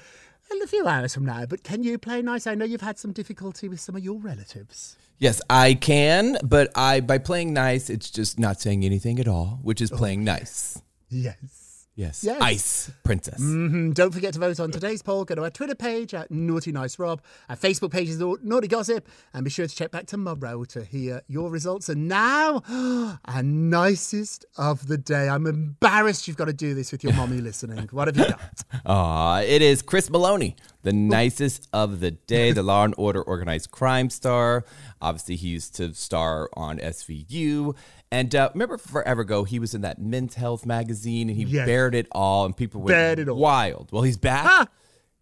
in 0.51 0.61
a 0.61 0.67
few 0.67 0.87
hours 0.87 1.13
from 1.13 1.25
now. 1.25 1.45
But 1.45 1.63
can 1.63 1.83
you 1.83 1.97
play 1.97 2.21
nice? 2.21 2.47
I 2.47 2.55
know 2.55 2.65
you've 2.65 2.81
had 2.81 2.97
some 2.97 3.11
difficulty 3.11 3.69
with 3.69 3.79
some 3.79 3.95
of 3.95 4.03
your 4.03 4.19
relatives. 4.19 4.97
Yes, 5.19 5.41
I 5.49 5.73
can, 5.73 6.37
but 6.43 6.71
I 6.75 6.99
by 6.99 7.17
playing 7.17 7.53
nice, 7.53 7.89
it's 7.89 8.09
just 8.09 8.39
not 8.39 8.61
saying 8.61 8.83
anything 8.83 9.19
at 9.19 9.27
all, 9.27 9.59
which 9.63 9.81
is 9.81 9.91
oh. 9.91 9.97
playing 9.97 10.23
nice. 10.23 10.81
Yes. 11.09 11.56
Yes. 11.97 12.23
Yes. 12.23 12.39
Ice 12.39 12.91
princess. 13.03 13.41
Mhm. 13.41 13.93
Don't 13.95 14.13
forget 14.13 14.31
to 14.35 14.39
vote 14.39 14.59
on 14.59 14.69
today's 14.69 15.01
poll. 15.01 15.25
Go 15.25 15.33
to 15.33 15.41
our 15.43 15.49
Twitter 15.49 15.73
page 15.73 16.13
at 16.13 16.29
Naughty 16.29 16.71
Nice 16.71 16.99
Rob. 16.99 17.23
Our 17.49 17.55
Facebook 17.55 17.89
page 17.89 18.07
is 18.09 18.19
Nau- 18.19 18.37
Naughty 18.43 18.67
Gossip. 18.67 19.07
And 19.33 19.43
be 19.43 19.49
sure 19.49 19.65
to 19.65 19.75
check 19.75 19.89
back 19.89 20.05
tomorrow 20.05 20.63
to 20.65 20.83
hear 20.85 21.23
your 21.27 21.49
results. 21.49 21.89
And 21.89 22.07
now, 22.07 22.61
our 23.25 23.41
nicest 23.41 24.45
of 24.57 24.87
the 24.87 24.97
day. 24.99 25.27
I'm 25.27 25.47
embarrassed 25.47 26.27
you've 26.27 26.37
got 26.37 26.45
to 26.45 26.53
do 26.53 26.75
this 26.75 26.91
with 26.91 27.03
your 27.03 27.13
mommy 27.13 27.41
listening. 27.41 27.89
What 27.91 28.07
have 28.07 28.15
you 28.17 28.25
got? 28.25 28.63
Aw, 28.85 29.39
it 29.41 29.63
is 29.63 29.81
Chris 29.81 30.07
Meloni, 30.09 30.53
the 30.83 30.93
nicest 30.93 31.67
of 31.73 31.99
the 31.99 32.11
day, 32.11 32.51
the 32.51 32.61
Law 32.71 32.83
and 32.83 32.93
Order 32.95 33.23
organized 33.23 33.71
crime 33.71 34.11
star. 34.11 34.63
Obviously, 35.01 35.35
he 35.35 35.47
used 35.47 35.75
to 35.77 35.93
star 35.95 36.47
on 36.53 36.77
SVU. 36.77 37.75
And 38.11 38.33
uh, 38.33 38.49
remember 38.53 38.77
forever 38.77 39.21
ago, 39.21 39.43
he 39.43 39.59
was 39.59 39.73
in 39.73 39.81
that 39.81 39.99
Men's 39.99 40.35
Health 40.35 40.65
magazine 40.65 41.29
and 41.29 41.37
he 41.37 41.43
Yes. 41.43 41.65
bared 41.65 41.93
it 41.95 42.07
all, 42.11 42.45
and 42.45 42.55
people 42.55 42.81
went 42.81 42.89
Bared 42.95 43.19
it 43.19 43.27
all. 43.29 43.37
wild. 43.37 43.89
Well, 43.91 44.03
he's 44.03 44.17
back, 44.17 44.45
Ah! 44.47 44.67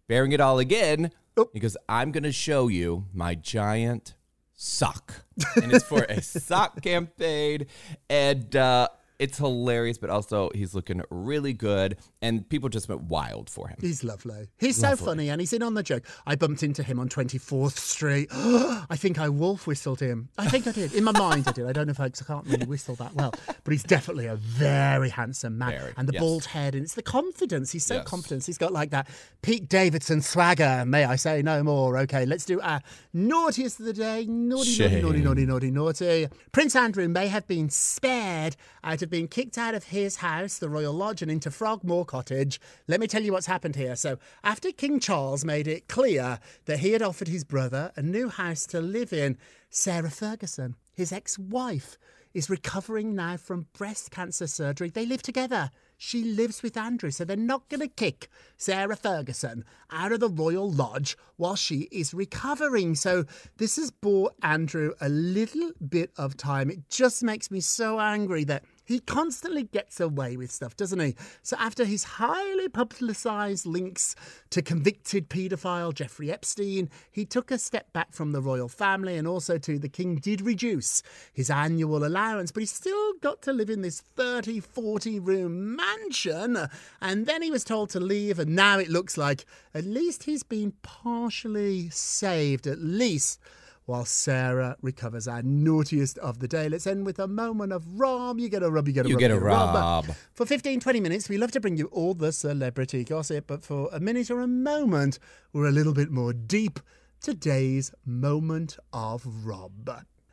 bearing 0.08 0.32
it 0.32 0.40
all 0.40 0.58
again. 0.58 1.10
Oh. 1.36 1.50
He 1.52 1.58
goes, 1.60 1.76
I'm 1.88 2.12
going 2.12 2.22
to 2.22 2.32
show 2.32 2.68
you 2.68 3.06
my 3.12 3.34
giant 3.34 4.14
sock. 4.54 5.24
and 5.60 5.72
it's 5.72 5.84
for 5.84 6.04
a 6.04 6.22
sock 6.22 6.80
campaign. 6.80 7.66
And 8.08 8.54
uh, 8.56 8.88
it's 9.18 9.38
hilarious, 9.38 9.98
but 9.98 10.10
also 10.10 10.50
he's 10.54 10.74
looking 10.74 11.02
really 11.10 11.52
good. 11.52 11.96
And 12.22 12.48
people 12.48 12.68
just 12.68 12.88
went 12.88 13.02
wild 13.02 13.48
for 13.48 13.68
him. 13.68 13.76
He's 13.80 14.02
lovely. 14.04 14.48
He's 14.58 14.76
so 14.76 14.96
funny 14.96 15.28
and 15.28 15.40
he's 15.40 15.52
in 15.52 15.62
on 15.62 15.74
the 15.74 15.82
joke. 15.82 16.04
I 16.26 16.34
bumped 16.36 16.62
into 16.62 16.82
him 16.82 16.98
on 16.98 17.08
24th 17.08 17.76
Street. 17.78 18.28
I 18.32 18.96
think 18.96 19.18
I 19.18 19.28
wolf 19.28 19.66
whistled 19.66 20.00
him. 20.00 20.28
I 20.38 20.48
think 20.48 20.66
I 20.66 20.72
did. 20.72 20.92
In 20.94 21.04
my 21.04 21.12
mind, 21.12 21.48
I 21.48 21.52
did. 21.52 21.66
I 21.66 21.72
don't 21.72 21.86
know 21.86 21.92
if 21.92 22.00
I, 22.00 22.06
I 22.06 22.10
can't 22.10 22.46
really 22.46 22.66
whistle 22.66 22.94
that 22.96 23.14
well. 23.14 23.32
But 23.64 23.72
he's 23.72 23.82
definitely 23.82 24.26
a 24.26 24.36
very 24.36 25.08
handsome 25.08 25.58
man. 25.58 25.70
Very, 25.70 25.92
and 25.96 26.08
the 26.08 26.12
yes. 26.14 26.20
bald 26.20 26.44
head, 26.46 26.74
and 26.74 26.84
it's 26.84 26.94
the 26.94 27.02
confidence. 27.02 27.72
He's 27.72 27.84
so 27.84 27.96
Yes. 27.96 28.06
confident. 28.06 28.44
He's 28.46 28.58
got 28.58 28.72
like 28.72 28.90
that 28.90 29.08
Pete 29.42 29.68
Davidson 29.68 30.20
swagger. 30.20 30.84
May 30.86 31.04
I 31.04 31.16
say 31.16 31.42
no 31.42 31.62
more? 31.62 31.96
Okay, 31.98 32.26
let's 32.26 32.44
do 32.44 32.60
our 32.60 32.82
naughtiest 33.12 33.80
of 33.80 33.86
the 33.86 33.92
day. 33.92 34.26
Naughty, 34.26 34.78
naughty, 34.78 35.00
naughty, 35.02 35.20
naughty, 35.20 35.46
naughty, 35.46 35.70
naughty. 35.70 36.28
Prince 36.52 36.76
Andrew 36.76 37.08
may 37.08 37.28
have 37.28 37.46
been 37.46 37.70
spared 37.70 38.56
out 38.84 39.02
of 39.02 39.05
being 39.10 39.28
kicked 39.28 39.58
out 39.58 39.74
of 39.74 39.84
his 39.84 40.16
house, 40.16 40.58
the 40.58 40.68
Royal 40.68 40.92
Lodge, 40.92 41.22
and 41.22 41.30
into 41.30 41.50
Frogmore 41.50 42.04
Cottage. 42.04 42.60
Let 42.88 43.00
me 43.00 43.06
tell 43.06 43.22
you 43.22 43.32
what's 43.32 43.46
happened 43.46 43.76
here. 43.76 43.96
So, 43.96 44.18
after 44.44 44.72
King 44.72 45.00
Charles 45.00 45.44
made 45.44 45.68
it 45.68 45.88
clear 45.88 46.38
that 46.66 46.80
he 46.80 46.92
had 46.92 47.02
offered 47.02 47.28
his 47.28 47.44
brother 47.44 47.92
a 47.96 48.02
new 48.02 48.28
house 48.28 48.66
to 48.66 48.80
live 48.80 49.12
in, 49.12 49.38
Sarah 49.70 50.10
Ferguson, 50.10 50.76
his 50.94 51.12
ex 51.12 51.38
wife, 51.38 51.98
is 52.36 52.50
recovering 52.50 53.14
now 53.14 53.38
from 53.38 53.66
breast 53.72 54.10
cancer 54.10 54.46
surgery. 54.46 54.90
They 54.90 55.06
live 55.06 55.22
together. 55.22 55.70
She 55.96 56.22
lives 56.22 56.62
with 56.62 56.76
Andrew, 56.76 57.10
so 57.10 57.24
they're 57.24 57.34
not 57.34 57.68
going 57.70 57.80
to 57.80 57.88
kick 57.88 58.28
Sarah 58.58 58.96
Ferguson 58.96 59.64
out 59.90 60.12
of 60.12 60.20
the 60.20 60.28
Royal 60.28 60.70
Lodge 60.70 61.16
while 61.36 61.56
she 61.56 61.88
is 61.90 62.12
recovering. 62.12 62.94
So 62.94 63.24
this 63.56 63.76
has 63.76 63.90
bought 63.90 64.34
Andrew 64.42 64.92
a 65.00 65.08
little 65.08 65.70
bit 65.88 66.10
of 66.18 66.36
time. 66.36 66.70
It 66.70 66.90
just 66.90 67.22
makes 67.22 67.50
me 67.50 67.60
so 67.60 67.98
angry 67.98 68.44
that 68.44 68.64
he 68.86 69.00
constantly 69.00 69.64
gets 69.64 70.00
away 70.00 70.36
with 70.36 70.50
stuff, 70.50 70.76
doesn't 70.76 71.00
he? 71.00 71.16
So, 71.42 71.56
after 71.58 71.84
his 71.84 72.04
highly 72.04 72.68
publicised 72.68 73.66
links 73.66 74.14
to 74.50 74.62
convicted 74.62 75.28
paedophile 75.28 75.92
Jeffrey 75.92 76.30
Epstein, 76.30 76.88
he 77.10 77.24
took 77.24 77.50
a 77.50 77.58
step 77.58 77.92
back 77.92 78.12
from 78.12 78.32
the 78.32 78.40
royal 78.40 78.68
family 78.68 79.16
and 79.16 79.26
also 79.26 79.58
to 79.58 79.78
the 79.78 79.88
king 79.88 80.16
did 80.16 80.40
reduce 80.40 81.02
his 81.32 81.50
annual 81.50 82.06
allowance, 82.06 82.52
but 82.52 82.60
he 82.60 82.66
still 82.66 83.12
got 83.20 83.42
to 83.42 83.52
live 83.52 83.68
in 83.68 83.82
this 83.82 84.00
30, 84.00 84.60
40 84.60 85.18
room 85.18 85.74
mansion. 85.76 86.56
And 87.00 87.26
then 87.26 87.42
he 87.42 87.50
was 87.50 87.64
told 87.64 87.90
to 87.90 88.00
leave, 88.00 88.38
and 88.38 88.54
now 88.54 88.78
it 88.78 88.88
looks 88.88 89.18
like 89.18 89.44
at 89.74 89.84
least 89.84 90.24
he's 90.24 90.44
been 90.44 90.72
partially 90.82 91.90
saved, 91.90 92.66
at 92.66 92.78
least 92.78 93.40
while 93.86 94.04
Sarah 94.04 94.76
recovers 94.82 95.26
our 95.26 95.42
naughtiest 95.42 96.18
of 96.18 96.40
the 96.40 96.48
day. 96.48 96.68
Let's 96.68 96.86
end 96.86 97.06
with 97.06 97.18
a 97.18 97.26
moment 97.28 97.72
of 97.72 97.98
Rob. 97.98 98.38
You 98.38 98.48
get 98.48 98.62
a 98.62 98.70
rub, 98.70 98.86
you 98.88 98.92
get 98.94 99.06
a 99.06 99.08
You 99.08 99.14
rub. 99.14 99.20
get 99.20 99.30
a 99.30 99.38
rub. 99.38 100.06
For 100.34 100.44
15, 100.44 100.80
20 100.80 101.00
minutes, 101.00 101.28
we 101.28 101.38
love 101.38 101.52
to 101.52 101.60
bring 101.60 101.76
you 101.76 101.86
all 101.86 102.12
the 102.14 102.32
celebrity 102.32 103.04
gossip, 103.04 103.46
but 103.46 103.62
for 103.62 103.88
a 103.92 104.00
minute 104.00 104.30
or 104.30 104.40
a 104.40 104.46
moment, 104.48 105.18
we're 105.52 105.66
a 105.68 105.72
little 105.72 105.94
bit 105.94 106.10
more 106.10 106.32
deep. 106.32 106.80
Today's 107.20 107.92
moment 108.04 108.76
of 108.92 109.24
Rob. 109.46 109.88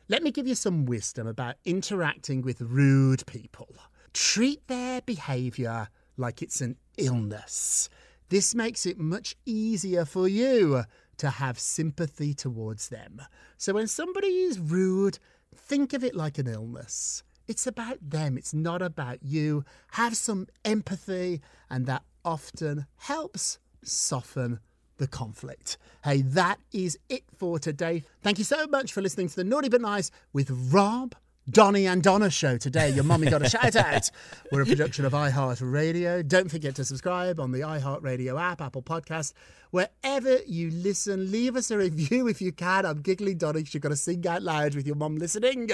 Let 0.08 0.22
me 0.22 0.30
give 0.30 0.46
you 0.46 0.54
some 0.54 0.84
wisdom 0.84 1.26
about 1.26 1.54
interacting 1.64 2.42
with 2.42 2.60
rude 2.60 3.24
people. 3.26 3.74
Treat 4.12 4.66
their 4.68 5.00
behaviour 5.00 5.88
like 6.16 6.42
it's 6.42 6.60
an 6.60 6.76
illness. 6.98 7.88
This 8.28 8.54
makes 8.54 8.84
it 8.86 8.98
much 8.98 9.36
easier 9.46 10.04
for 10.04 10.28
you 10.28 10.84
to 11.18 11.30
have 11.30 11.58
sympathy 11.58 12.34
towards 12.34 12.88
them. 12.88 13.22
So 13.56 13.74
when 13.74 13.86
somebody 13.86 14.28
is 14.28 14.58
rude, 14.58 15.18
think 15.54 15.92
of 15.92 16.04
it 16.04 16.14
like 16.14 16.38
an 16.38 16.46
illness. 16.46 17.22
It's 17.46 17.66
about 17.66 17.98
them, 18.00 18.38
it's 18.38 18.54
not 18.54 18.80
about 18.80 19.22
you. 19.22 19.64
Have 19.92 20.16
some 20.16 20.46
empathy, 20.64 21.42
and 21.68 21.86
that 21.86 22.02
often 22.24 22.86
helps 22.96 23.58
soften 23.82 24.60
the 24.96 25.06
conflict. 25.06 25.76
Hey, 26.04 26.22
that 26.22 26.58
is 26.72 26.98
it 27.08 27.24
for 27.36 27.58
today. 27.58 28.04
Thank 28.22 28.38
you 28.38 28.44
so 28.44 28.66
much 28.66 28.92
for 28.92 29.02
listening 29.02 29.28
to 29.28 29.36
the 29.36 29.44
Naughty 29.44 29.68
But 29.68 29.80
Nice 29.82 30.10
with 30.32 30.50
Rob. 30.50 31.14
Donny 31.50 31.86
and 31.86 32.02
Donna 32.02 32.30
show 32.30 32.56
today. 32.56 32.88
Your 32.90 33.04
mummy 33.04 33.28
got 33.28 33.42
a 33.42 33.48
shout 33.50 33.76
out. 33.76 34.10
We're 34.50 34.62
a 34.62 34.66
production 34.66 35.04
of 35.04 35.12
iHeartRadio. 35.12 36.26
Don't 36.26 36.50
forget 36.50 36.74
to 36.76 36.84
subscribe 36.84 37.38
on 37.38 37.52
the 37.52 37.60
iHeartRadio 37.60 38.40
app, 38.40 38.62
Apple 38.62 38.82
Podcast, 38.82 39.34
wherever 39.70 40.38
you 40.46 40.70
listen. 40.70 41.30
Leave 41.30 41.54
us 41.56 41.70
a 41.70 41.76
review 41.76 42.28
if 42.28 42.40
you 42.40 42.50
can. 42.50 42.86
I'm 42.86 43.02
giggling, 43.02 43.36
Donny, 43.36 43.64
you've 43.70 43.82
got 43.82 43.90
to 43.90 43.96
sing 43.96 44.26
out 44.26 44.42
loud 44.42 44.74
with 44.74 44.86
your 44.86 44.96
mum 44.96 45.16
listening. 45.16 45.70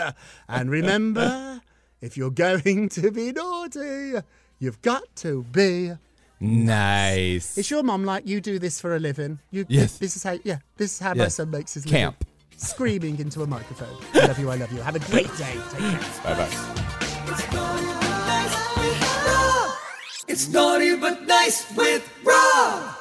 And 0.49 0.71
remember, 0.71 1.61
if 2.01 2.17
you're 2.17 2.31
going 2.33 2.89
to 2.91 3.13
be 3.13 3.31
naughty, 3.31 4.15
you've 4.59 4.83
got 4.83 5.05
to 5.17 5.45
be. 5.45 5.93
Nice. 6.41 7.59
Is 7.59 7.71
your 7.71 7.83
mum 7.85 8.05
like 8.05 8.27
you 8.27 8.41
do 8.41 8.59
this 8.59 8.81
for 8.81 8.97
a 8.97 8.99
living? 8.99 9.39
You, 9.53 9.67
Yes. 9.69 9.99
This 9.99 10.17
is 10.17 10.23
how. 10.25 10.39
Yeah. 10.43 10.59
This 10.79 10.95
is 10.95 10.99
how 10.99 11.15
my 11.15 11.29
son 11.29 11.51
makes 11.51 11.75
his 11.75 11.85
living. 11.87 12.01
Camp. 12.61 12.70
Screaming 12.70 13.18
into 13.18 13.42
a 13.42 13.46
microphone. 13.46 13.96
I 14.14 14.27
love 14.27 14.38
you. 14.38 14.51
I 14.51 14.57
love 14.57 14.73
you. 14.73 14.81
Have 14.81 14.96
a 14.96 15.01
great 15.11 15.35
day. 15.37 15.59
Take 15.70 15.81
care. 15.81 16.01
Bye 16.25 16.35
bye. 16.35 16.81
It's 20.29 20.49
naughty 20.49 20.96
but 20.96 21.27
nice 21.27 21.75
with 21.77 22.09
Rob. 22.25 22.94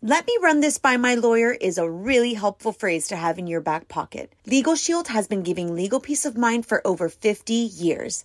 Let 0.00 0.26
me 0.26 0.38
run 0.42 0.60
this 0.60 0.78
by 0.78 0.96
my 0.96 1.16
lawyer 1.16 1.50
is 1.52 1.76
a 1.76 1.90
really 1.90 2.34
helpful 2.34 2.72
phrase 2.72 3.08
to 3.08 3.16
have 3.16 3.38
in 3.38 3.46
your 3.48 3.60
back 3.60 3.88
pocket. 3.88 4.32
Legal 4.46 4.76
Shield 4.76 5.08
has 5.08 5.26
been 5.26 5.42
giving 5.42 5.74
legal 5.74 6.00
peace 6.00 6.24
of 6.24 6.36
mind 6.36 6.66
for 6.66 6.86
over 6.86 7.08
50 7.08 7.52
years. 7.52 8.24